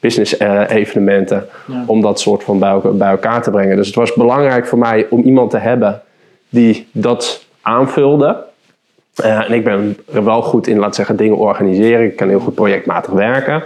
business 0.00 0.40
uh, 0.40 0.62
evenementen, 0.68 1.46
ja. 1.66 1.84
om 1.86 2.00
dat 2.00 2.20
soort 2.20 2.44
van 2.44 2.58
bij, 2.58 2.80
bij 2.92 3.10
elkaar 3.10 3.42
te 3.42 3.50
brengen. 3.50 3.76
Dus 3.76 3.86
het 3.86 3.96
was 3.96 4.14
belangrijk 4.14 4.66
voor 4.66 4.78
mij 4.78 5.06
om 5.10 5.22
iemand 5.22 5.50
te 5.50 5.58
hebben 5.58 6.02
die 6.48 6.88
dat 6.92 7.45
aanvulde. 7.66 8.44
Uh, 9.24 9.44
en 9.44 9.52
ik 9.52 9.64
ben 9.64 9.96
wel 10.06 10.42
goed 10.42 10.66
in, 10.66 10.78
laat 10.78 10.94
zeggen, 10.94 11.16
dingen 11.16 11.36
organiseren. 11.36 12.04
Ik 12.04 12.16
kan 12.16 12.28
heel 12.28 12.40
goed 12.40 12.54
projectmatig 12.54 13.12
werken. 13.12 13.62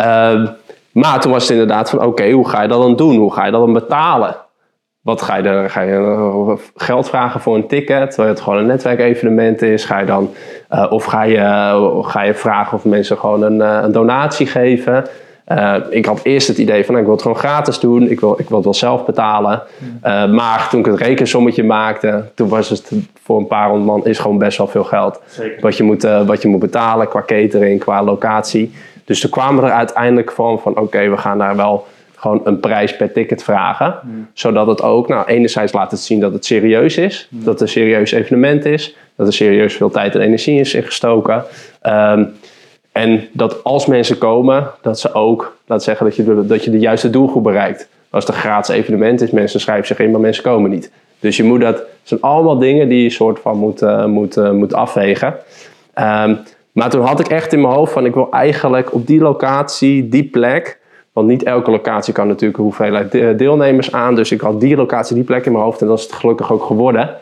Uh, 0.00 0.48
maar 0.92 1.20
toen 1.20 1.32
was 1.32 1.42
het 1.42 1.52
inderdaad 1.52 1.90
van, 1.90 2.04
oké, 2.04 2.30
hoe 2.30 2.48
ga 2.48 2.62
je 2.62 2.68
dat 2.68 2.82
dan 2.82 2.96
doen? 2.96 3.16
Hoe 3.16 3.32
ga 3.32 3.44
je 3.44 3.50
dat 3.50 3.60
dan 3.60 3.72
betalen? 3.72 4.36
Wat 5.00 5.22
ga 5.22 5.36
je, 5.36 5.42
dan, 5.42 5.70
ga 5.70 5.80
je 5.80 6.56
geld 6.74 7.08
vragen 7.08 7.40
voor 7.40 7.54
een 7.54 7.66
ticket, 7.66 8.10
terwijl 8.10 8.34
het 8.34 8.42
gewoon 8.42 8.58
een 8.58 8.66
netwerkevenement 8.66 9.62
is? 9.62 9.84
Ga 9.84 9.98
je 9.98 10.06
dan, 10.06 10.30
uh, 10.70 10.86
of 10.90 11.04
ga 11.04 11.22
je, 11.22 12.02
ga 12.02 12.22
je 12.22 12.34
vragen 12.34 12.76
of 12.76 12.84
mensen 12.84 13.18
gewoon 13.18 13.42
een, 13.42 13.60
een 13.60 13.92
donatie 13.92 14.46
geven? 14.46 15.04
Uh, 15.56 15.76
ik 15.90 16.06
had 16.06 16.20
eerst 16.22 16.48
het 16.48 16.58
idee 16.58 16.84
van 16.84 16.94
nou, 16.94 16.98
ik 16.98 17.04
wil 17.04 17.12
het 17.12 17.22
gewoon 17.22 17.38
gratis 17.38 17.80
doen, 17.80 18.10
ik 18.10 18.20
wil, 18.20 18.34
ik 18.38 18.48
wil 18.48 18.56
het 18.56 18.64
wel 18.64 18.74
zelf 18.74 19.04
betalen. 19.04 19.62
Uh, 20.04 20.32
maar 20.32 20.68
toen 20.70 20.80
ik 20.80 20.86
het 20.86 21.00
rekensommetje 21.00 21.64
maakte, 21.64 22.24
toen 22.34 22.48
was 22.48 22.68
het 22.68 22.92
voor 23.22 23.38
een 23.38 23.46
paar 23.46 23.68
honderd 23.68 23.86
man 23.86 24.06
is 24.06 24.18
gewoon 24.18 24.38
best 24.38 24.58
wel 24.58 24.66
veel 24.66 24.84
geld. 24.84 25.20
Wat 25.60 25.76
je, 25.76 25.82
moet, 25.82 26.04
uh, 26.04 26.26
wat 26.26 26.42
je 26.42 26.48
moet 26.48 26.60
betalen 26.60 27.08
qua 27.08 27.22
catering, 27.26 27.80
qua 27.80 28.02
locatie. 28.02 28.72
Dus 29.04 29.20
toen 29.20 29.30
kwamen 29.30 29.62
we 29.62 29.68
er 29.68 29.76
uiteindelijk 29.76 30.32
van 30.32 30.60
van 30.60 30.72
oké, 30.72 30.80
okay, 30.80 31.10
we 31.10 31.16
gaan 31.16 31.38
daar 31.38 31.56
wel 31.56 31.86
gewoon 32.16 32.40
een 32.44 32.60
prijs 32.60 32.96
per 32.96 33.12
ticket 33.12 33.42
vragen. 33.42 33.98
Mm. 34.02 34.28
Zodat 34.32 34.66
het 34.66 34.82
ook, 34.82 35.08
nou 35.08 35.26
enerzijds 35.26 35.72
laat 35.72 35.90
het 35.90 36.00
zien 36.00 36.20
dat 36.20 36.32
het 36.32 36.44
serieus 36.44 36.96
is. 36.96 37.28
Mm. 37.30 37.44
Dat 37.44 37.52
het 37.52 37.60
een 37.60 37.68
serieus 37.68 38.12
evenement 38.12 38.64
is. 38.64 38.96
Dat 39.16 39.26
er 39.26 39.32
serieus 39.32 39.74
veel 39.74 39.90
tijd 39.90 40.14
en 40.14 40.20
energie 40.20 40.60
is 40.60 40.74
ingestoken. 40.74 41.44
Um, 41.86 42.32
en 42.92 43.28
dat 43.32 43.64
als 43.64 43.86
mensen 43.86 44.18
komen, 44.18 44.70
dat 44.82 45.00
ze 45.00 45.14
ook, 45.14 45.56
laat 45.66 45.82
zeggen, 45.82 46.06
dat 46.06 46.16
je, 46.16 46.24
de, 46.24 46.46
dat 46.46 46.64
je 46.64 46.70
de 46.70 46.78
juiste 46.78 47.10
doelgroep 47.10 47.42
bereikt. 47.42 47.88
Als 48.10 48.26
het 48.26 48.34
een 48.34 48.40
gratis 48.40 48.74
evenement 48.74 49.20
is, 49.20 49.30
mensen 49.30 49.60
schrijven 49.60 49.86
zich 49.86 49.98
in, 49.98 50.10
maar 50.10 50.20
mensen 50.20 50.42
komen 50.42 50.70
niet. 50.70 50.90
Dus 51.18 51.36
je 51.36 51.44
moet 51.44 51.60
dat, 51.60 51.76
het 51.76 51.86
zijn 52.02 52.20
allemaal 52.20 52.58
dingen 52.58 52.88
die 52.88 53.02
je 53.02 53.10
soort 53.10 53.38
van 53.38 53.58
moet, 53.58 53.82
uh, 53.82 54.04
moet, 54.04 54.36
uh, 54.36 54.50
moet 54.50 54.74
afwegen. 54.74 55.34
Um, 55.98 56.38
maar 56.72 56.90
toen 56.90 57.04
had 57.04 57.20
ik 57.20 57.28
echt 57.28 57.52
in 57.52 57.60
mijn 57.60 57.74
hoofd 57.74 57.92
van, 57.92 58.06
ik 58.06 58.14
wil 58.14 58.30
eigenlijk 58.30 58.94
op 58.94 59.06
die 59.06 59.20
locatie, 59.20 60.08
die 60.08 60.24
plek, 60.24 60.78
want 61.12 61.26
niet 61.26 61.42
elke 61.42 61.70
locatie 61.70 62.12
kan 62.12 62.28
natuurlijk 62.28 62.58
een 62.58 62.64
hoeveelheid 62.64 63.38
deelnemers 63.38 63.92
aan. 63.92 64.14
Dus 64.14 64.32
ik 64.32 64.40
had 64.40 64.60
die 64.60 64.76
locatie, 64.76 65.14
die 65.14 65.24
plek 65.24 65.46
in 65.46 65.52
mijn 65.52 65.64
hoofd 65.64 65.80
en 65.80 65.86
dat 65.86 65.98
is 65.98 66.04
het 66.04 66.12
gelukkig 66.12 66.52
ook 66.52 66.64
geworden. 66.64 67.16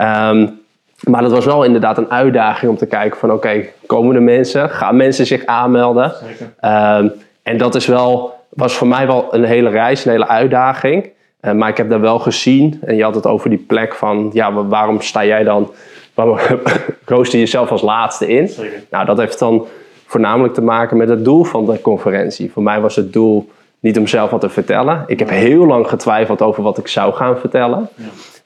Um, 0.00 0.60
maar 1.00 1.22
dat 1.22 1.30
was 1.30 1.44
wel 1.44 1.64
inderdaad 1.64 1.98
een 1.98 2.10
uitdaging 2.10 2.70
om 2.70 2.76
te 2.76 2.86
kijken 2.86 3.18
van 3.18 3.28
oké, 3.28 3.38
okay, 3.38 3.72
komen 3.86 4.16
er 4.16 4.22
mensen? 4.22 4.70
Gaan 4.70 4.96
mensen 4.96 5.26
zich 5.26 5.46
aanmelden? 5.46 6.12
Um, 6.60 7.12
en 7.42 7.56
dat 7.56 7.74
is 7.74 7.86
wel, 7.86 8.34
was 8.48 8.74
voor 8.74 8.86
mij 8.86 9.06
wel 9.06 9.34
een 9.34 9.44
hele 9.44 9.68
reis, 9.68 10.04
een 10.04 10.10
hele 10.10 10.28
uitdaging. 10.28 11.08
Uh, 11.40 11.52
maar 11.52 11.68
ik 11.68 11.76
heb 11.76 11.90
daar 11.90 12.00
wel 12.00 12.18
gezien, 12.18 12.80
en 12.84 12.96
je 12.96 13.02
had 13.02 13.14
het 13.14 13.26
over 13.26 13.50
die 13.50 13.58
plek 13.58 13.94
van, 13.94 14.30
ja, 14.32 14.52
waarom 14.52 15.00
sta 15.00 15.24
jij 15.24 15.44
dan, 15.44 15.70
waarom 16.14 16.38
rooster 17.04 17.38
je 17.38 17.44
jezelf 17.44 17.70
als 17.70 17.82
laatste 17.82 18.28
in? 18.28 18.48
Zeker. 18.48 18.82
Nou, 18.90 19.04
dat 19.04 19.18
heeft 19.18 19.38
dan 19.38 19.66
voornamelijk 20.06 20.54
te 20.54 20.62
maken 20.62 20.96
met 20.96 21.08
het 21.08 21.24
doel 21.24 21.44
van 21.44 21.66
de 21.66 21.80
conferentie. 21.80 22.52
Voor 22.52 22.62
mij 22.62 22.80
was 22.80 22.96
het 22.96 23.12
doel 23.12 23.50
niet 23.80 23.98
om 23.98 24.06
zelf 24.06 24.30
wat 24.30 24.40
te 24.40 24.48
vertellen. 24.48 25.04
Ik 25.06 25.18
heb 25.18 25.30
heel 25.30 25.66
lang 25.66 25.88
getwijfeld 25.88 26.42
over 26.42 26.62
wat 26.62 26.78
ik 26.78 26.88
zou 26.88 27.14
gaan 27.14 27.38
vertellen. 27.38 27.88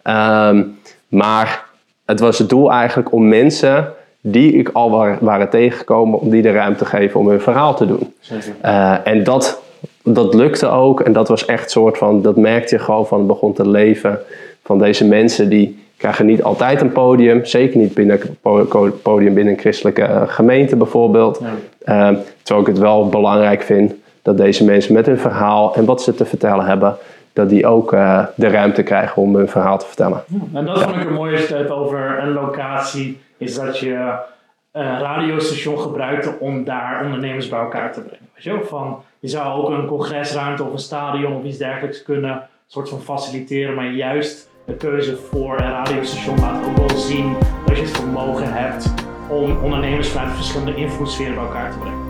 Ja. 0.04 0.48
Um, 0.48 0.78
maar 1.08 1.64
het 2.11 2.20
was 2.20 2.38
het 2.38 2.49
doel 2.49 2.73
eigenlijk 2.73 3.12
om 3.12 3.29
mensen 3.29 3.92
die 4.20 4.53
ik 4.53 4.70
al 4.73 4.90
waren, 4.90 5.18
waren 5.20 5.49
tegengekomen, 5.49 6.20
om 6.20 6.31
die 6.31 6.42
de 6.42 6.51
ruimte 6.51 6.79
te 6.79 6.85
geven 6.85 7.20
om 7.20 7.29
hun 7.29 7.40
verhaal 7.40 7.75
te 7.75 7.87
doen. 7.87 8.14
Uh, 8.64 9.07
en 9.07 9.25
dat, 9.25 9.62
dat 10.03 10.35
lukte 10.35 10.66
ook. 10.66 11.01
En 11.01 11.12
dat 11.12 11.29
was 11.29 11.44
echt 11.44 11.70
soort 11.70 11.99
van, 11.99 12.23
dat 12.23 12.37
merkte 12.37 12.75
je 12.75 12.81
gewoon 12.81 13.07
van 13.07 13.18
het 13.18 13.27
begon 13.27 13.53
te 13.53 13.68
leven. 13.68 14.18
Van 14.64 14.79
deze 14.79 15.07
mensen 15.07 15.49
die 15.49 15.85
krijgen 15.96 16.27
niet 16.27 16.42
altijd 16.42 16.81
een 16.81 16.92
podium. 16.92 17.44
Zeker 17.44 17.79
niet 17.79 17.94
binnen 17.94 18.20
podium 19.03 19.35
binnen 19.35 19.53
een 19.53 19.61
christelijke 19.61 20.03
uh, 20.03 20.23
gemeente 20.27 20.77
bijvoorbeeld. 20.77 21.40
Ja. 21.85 22.11
Uh, 22.11 22.18
terwijl 22.42 22.66
ik 22.66 22.73
het 22.73 22.83
wel 22.83 23.09
belangrijk 23.09 23.62
vind 23.62 23.92
dat 24.23 24.37
deze 24.37 24.64
mensen 24.64 24.94
met 24.94 25.07
hun 25.07 25.18
verhaal 25.18 25.75
en 25.75 25.85
wat 25.85 26.03
ze 26.03 26.14
te 26.14 26.25
vertellen 26.25 26.64
hebben, 26.64 26.96
dat 27.40 27.48
die 27.48 27.66
ook 27.66 27.92
uh, 27.92 28.26
de 28.35 28.48
ruimte 28.48 28.83
krijgen 28.83 29.22
om 29.22 29.37
hun 29.37 29.48
verhaal 29.48 29.79
te 29.79 29.87
vertellen. 29.87 30.24
en 30.55 30.64
dat 30.64 30.83
vond 30.83 30.96
ik 30.96 31.05
een 31.05 31.12
mooie 31.12 31.38
stap 31.38 31.68
over 31.70 32.18
een 32.18 32.33
locatie, 32.33 33.20
is 33.38 33.55
dat 33.55 33.79
je 33.79 34.18
een 34.72 34.98
radiostation 34.98 35.79
gebruikte 35.79 36.35
om 36.38 36.64
daar 36.64 37.05
ondernemers 37.05 37.48
bij 37.48 37.59
elkaar 37.59 37.92
te 37.92 38.00
brengen. 38.00 38.29
Weet 38.35 38.44
je, 38.44 38.66
van, 38.68 39.03
je 39.18 39.29
zou 39.29 39.62
ook 39.62 39.68
een 39.68 39.87
congresruimte 39.87 40.64
of 40.64 40.72
een 40.72 40.79
stadion 40.79 41.33
of 41.33 41.44
iets 41.44 41.59
dergelijks 41.59 42.03
kunnen 42.03 42.48
soort 42.66 42.88
van 42.88 43.00
faciliteren, 43.00 43.74
maar 43.74 43.90
juist 43.90 44.50
de 44.66 44.74
keuze 44.74 45.16
voor 45.16 45.61
een 45.61 45.70
radiostation 45.70 46.40
laat 46.40 46.66
ook 46.66 46.76
wel 46.76 46.98
zien 46.98 47.37
dat 47.66 47.76
je 47.76 47.83
het 47.83 47.96
vermogen 47.96 48.53
hebt 48.53 48.94
om 49.29 49.62
ondernemers 49.62 50.09
vanuit 50.09 50.35
verschillende 50.35 50.74
invloedssferen 50.74 51.35
bij 51.35 51.44
elkaar 51.44 51.70
te 51.70 51.79
brengen. 51.79 52.10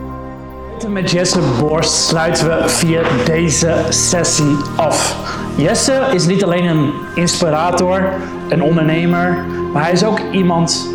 Met 0.88 1.10
Jesse 1.10 1.40
Borst 1.58 1.92
sluiten 1.92 2.48
we 2.48 2.68
via 2.68 3.02
deze 3.24 3.86
sessie 3.88 4.56
af. 4.76 5.16
Jesse 5.56 6.08
is 6.12 6.26
niet 6.26 6.44
alleen 6.44 6.64
een 6.64 6.92
inspirator, 7.14 8.12
een 8.48 8.62
ondernemer, 8.62 9.44
maar 9.72 9.82
hij 9.82 9.92
is 9.92 10.04
ook 10.04 10.20
iemand 10.32 10.88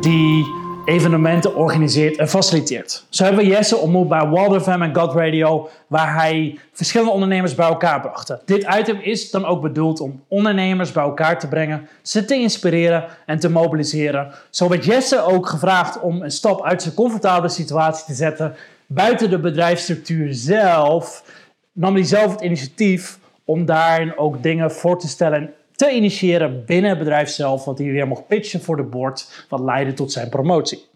die 0.00 0.46
evenementen 0.84 1.54
organiseert 1.54 2.16
en 2.16 2.28
faciliteert. 2.28 3.04
Zo 3.08 3.24
hebben 3.24 3.44
we 3.44 3.50
Jesse 3.50 3.76
ontmoet 3.76 4.08
bij 4.08 4.28
Walder 4.28 4.60
FM 4.60 4.82
en 4.82 4.94
God 4.94 5.14
Radio, 5.14 5.68
waar 5.86 6.14
hij 6.14 6.58
verschillende 6.72 7.12
ondernemers 7.12 7.54
bij 7.54 7.66
elkaar 7.66 8.00
bracht. 8.00 8.34
Dit 8.44 8.66
item 8.78 8.98
is 9.02 9.30
dan 9.30 9.44
ook 9.44 9.60
bedoeld 9.60 10.00
om 10.00 10.22
ondernemers 10.28 10.92
bij 10.92 11.04
elkaar 11.04 11.38
te 11.38 11.48
brengen, 11.48 11.88
ze 12.02 12.24
te 12.24 12.34
inspireren 12.34 13.04
en 13.26 13.38
te 13.38 13.50
mobiliseren. 13.50 14.32
Zo 14.50 14.68
werd 14.68 14.84
Jesse 14.84 15.24
ook 15.24 15.48
gevraagd 15.48 16.00
om 16.00 16.22
een 16.22 16.30
stap 16.30 16.64
uit 16.64 16.82
zijn 16.82 16.94
comfortabele 16.94 17.48
situatie 17.48 18.04
te 18.04 18.14
zetten, 18.14 18.54
buiten 18.92 19.30
de 19.30 19.38
bedrijfsstructuur 19.38 20.34
zelf, 20.34 21.24
nam 21.72 21.94
hij 21.94 22.04
zelf 22.04 22.32
het 22.32 22.40
initiatief 22.40 23.18
om 23.44 23.64
daarin 23.64 24.18
ook 24.18 24.42
dingen 24.42 24.72
voor 24.72 24.98
te 24.98 25.08
stellen 25.08 25.54
te 25.72 25.90
initiëren 25.90 26.64
binnen 26.64 26.90
het 26.90 26.98
bedrijf 26.98 27.28
zelf, 27.28 27.64
wat 27.64 27.78
hij 27.78 27.86
weer 27.86 28.06
mocht 28.06 28.26
pitchen 28.26 28.60
voor 28.60 28.76
de 28.76 28.82
board, 28.82 29.46
wat 29.48 29.60
leidde 29.60 29.92
tot 29.92 30.12
zijn 30.12 30.28
promotie. 30.28 30.86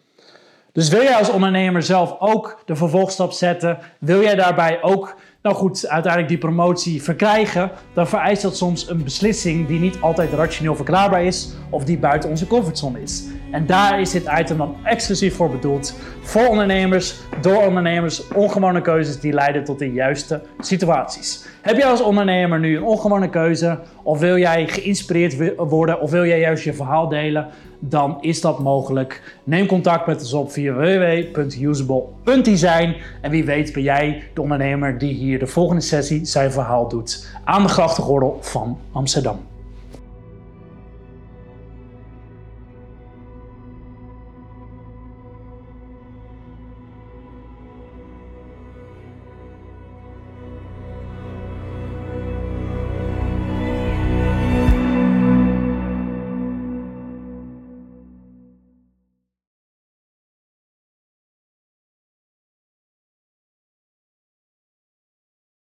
Dus 0.73 0.89
wil 0.89 1.03
jij 1.03 1.15
als 1.15 1.31
ondernemer 1.31 1.83
zelf 1.83 2.17
ook 2.19 2.63
de 2.67 2.77
vervolgstap 2.77 3.33
zetten? 3.33 3.79
Wil 3.99 4.23
jij 4.23 4.35
daarbij 4.35 4.83
ook, 4.83 5.17
nou 5.45 5.57
goed, 5.57 5.89
uiteindelijk 5.89 6.33
die 6.33 6.39
promotie 6.39 7.03
verkrijgen? 7.03 7.71
Dan 7.93 8.09
vereist 8.09 8.43
dat 8.43 8.57
soms 8.57 8.89
een 8.89 9.05
beslissing 9.05 9.67
die 9.67 9.81
niet 9.81 10.01
altijd 10.01 10.33
rationeel 10.33 10.75
verklaarbaar 10.75 11.25
is 11.25 11.55
of 11.71 11.85
die 11.85 11.99
buiten 11.99 12.31
onze 12.31 12.47
comfortzone 12.47 13.03
is. 13.03 13.25
En 13.51 13.67
daar 13.67 14.01
is 14.01 14.11
dit 14.11 14.31
item 14.39 14.57
dan 14.57 14.77
exclusief 14.85 15.37
voor 15.37 15.51
bedoeld. 15.51 15.95
Voor 16.23 16.47
ondernemers, 16.47 17.17
door 17.41 17.67
ondernemers, 17.67 18.29
ongewone 18.29 18.81
keuzes 18.81 19.21
die 19.21 19.33
leiden 19.33 19.65
tot 19.65 19.79
de 19.79 19.93
juiste 19.93 20.43
situaties. 20.59 21.47
Heb 21.63 21.77
jij 21.77 21.87
als 21.87 22.03
ondernemer 22.03 22.59
nu 22.59 22.77
een 22.77 22.83
ongewone 22.83 23.31
keuze? 23.31 23.79
Of 24.03 24.19
wil 24.19 24.39
jij 24.39 24.69
geïnspireerd 24.69 25.55
worden? 25.57 26.01
Of 26.01 26.11
wil 26.11 26.27
jij 26.27 26.41
juist 26.41 26.65
je 26.65 26.75
verhaal 26.75 27.09
delen? 27.09 27.49
Dan 27.89 28.17
is 28.21 28.41
dat 28.41 28.59
mogelijk. 28.59 29.39
Neem 29.45 29.67
contact 29.67 30.07
met 30.07 30.21
ons 30.21 30.33
op 30.33 30.53
via 30.53 30.73
www.usable.design. 30.73 32.97
En 33.21 33.31
wie 33.31 33.45
weet 33.45 33.73
ben 33.73 33.83
jij 33.83 34.23
de 34.35 34.43
ondernemer 34.43 34.99
die 34.99 35.15
hier 35.15 35.39
de 35.39 35.47
volgende 35.47 35.83
sessie 35.83 36.25
zijn 36.25 36.53
verhaal 36.53 36.89
doet. 36.89 37.39
Aan 37.45 37.63
de 37.63 37.69
grachtengordel 37.69 38.39
van 38.41 38.79
Amsterdam. 38.93 39.39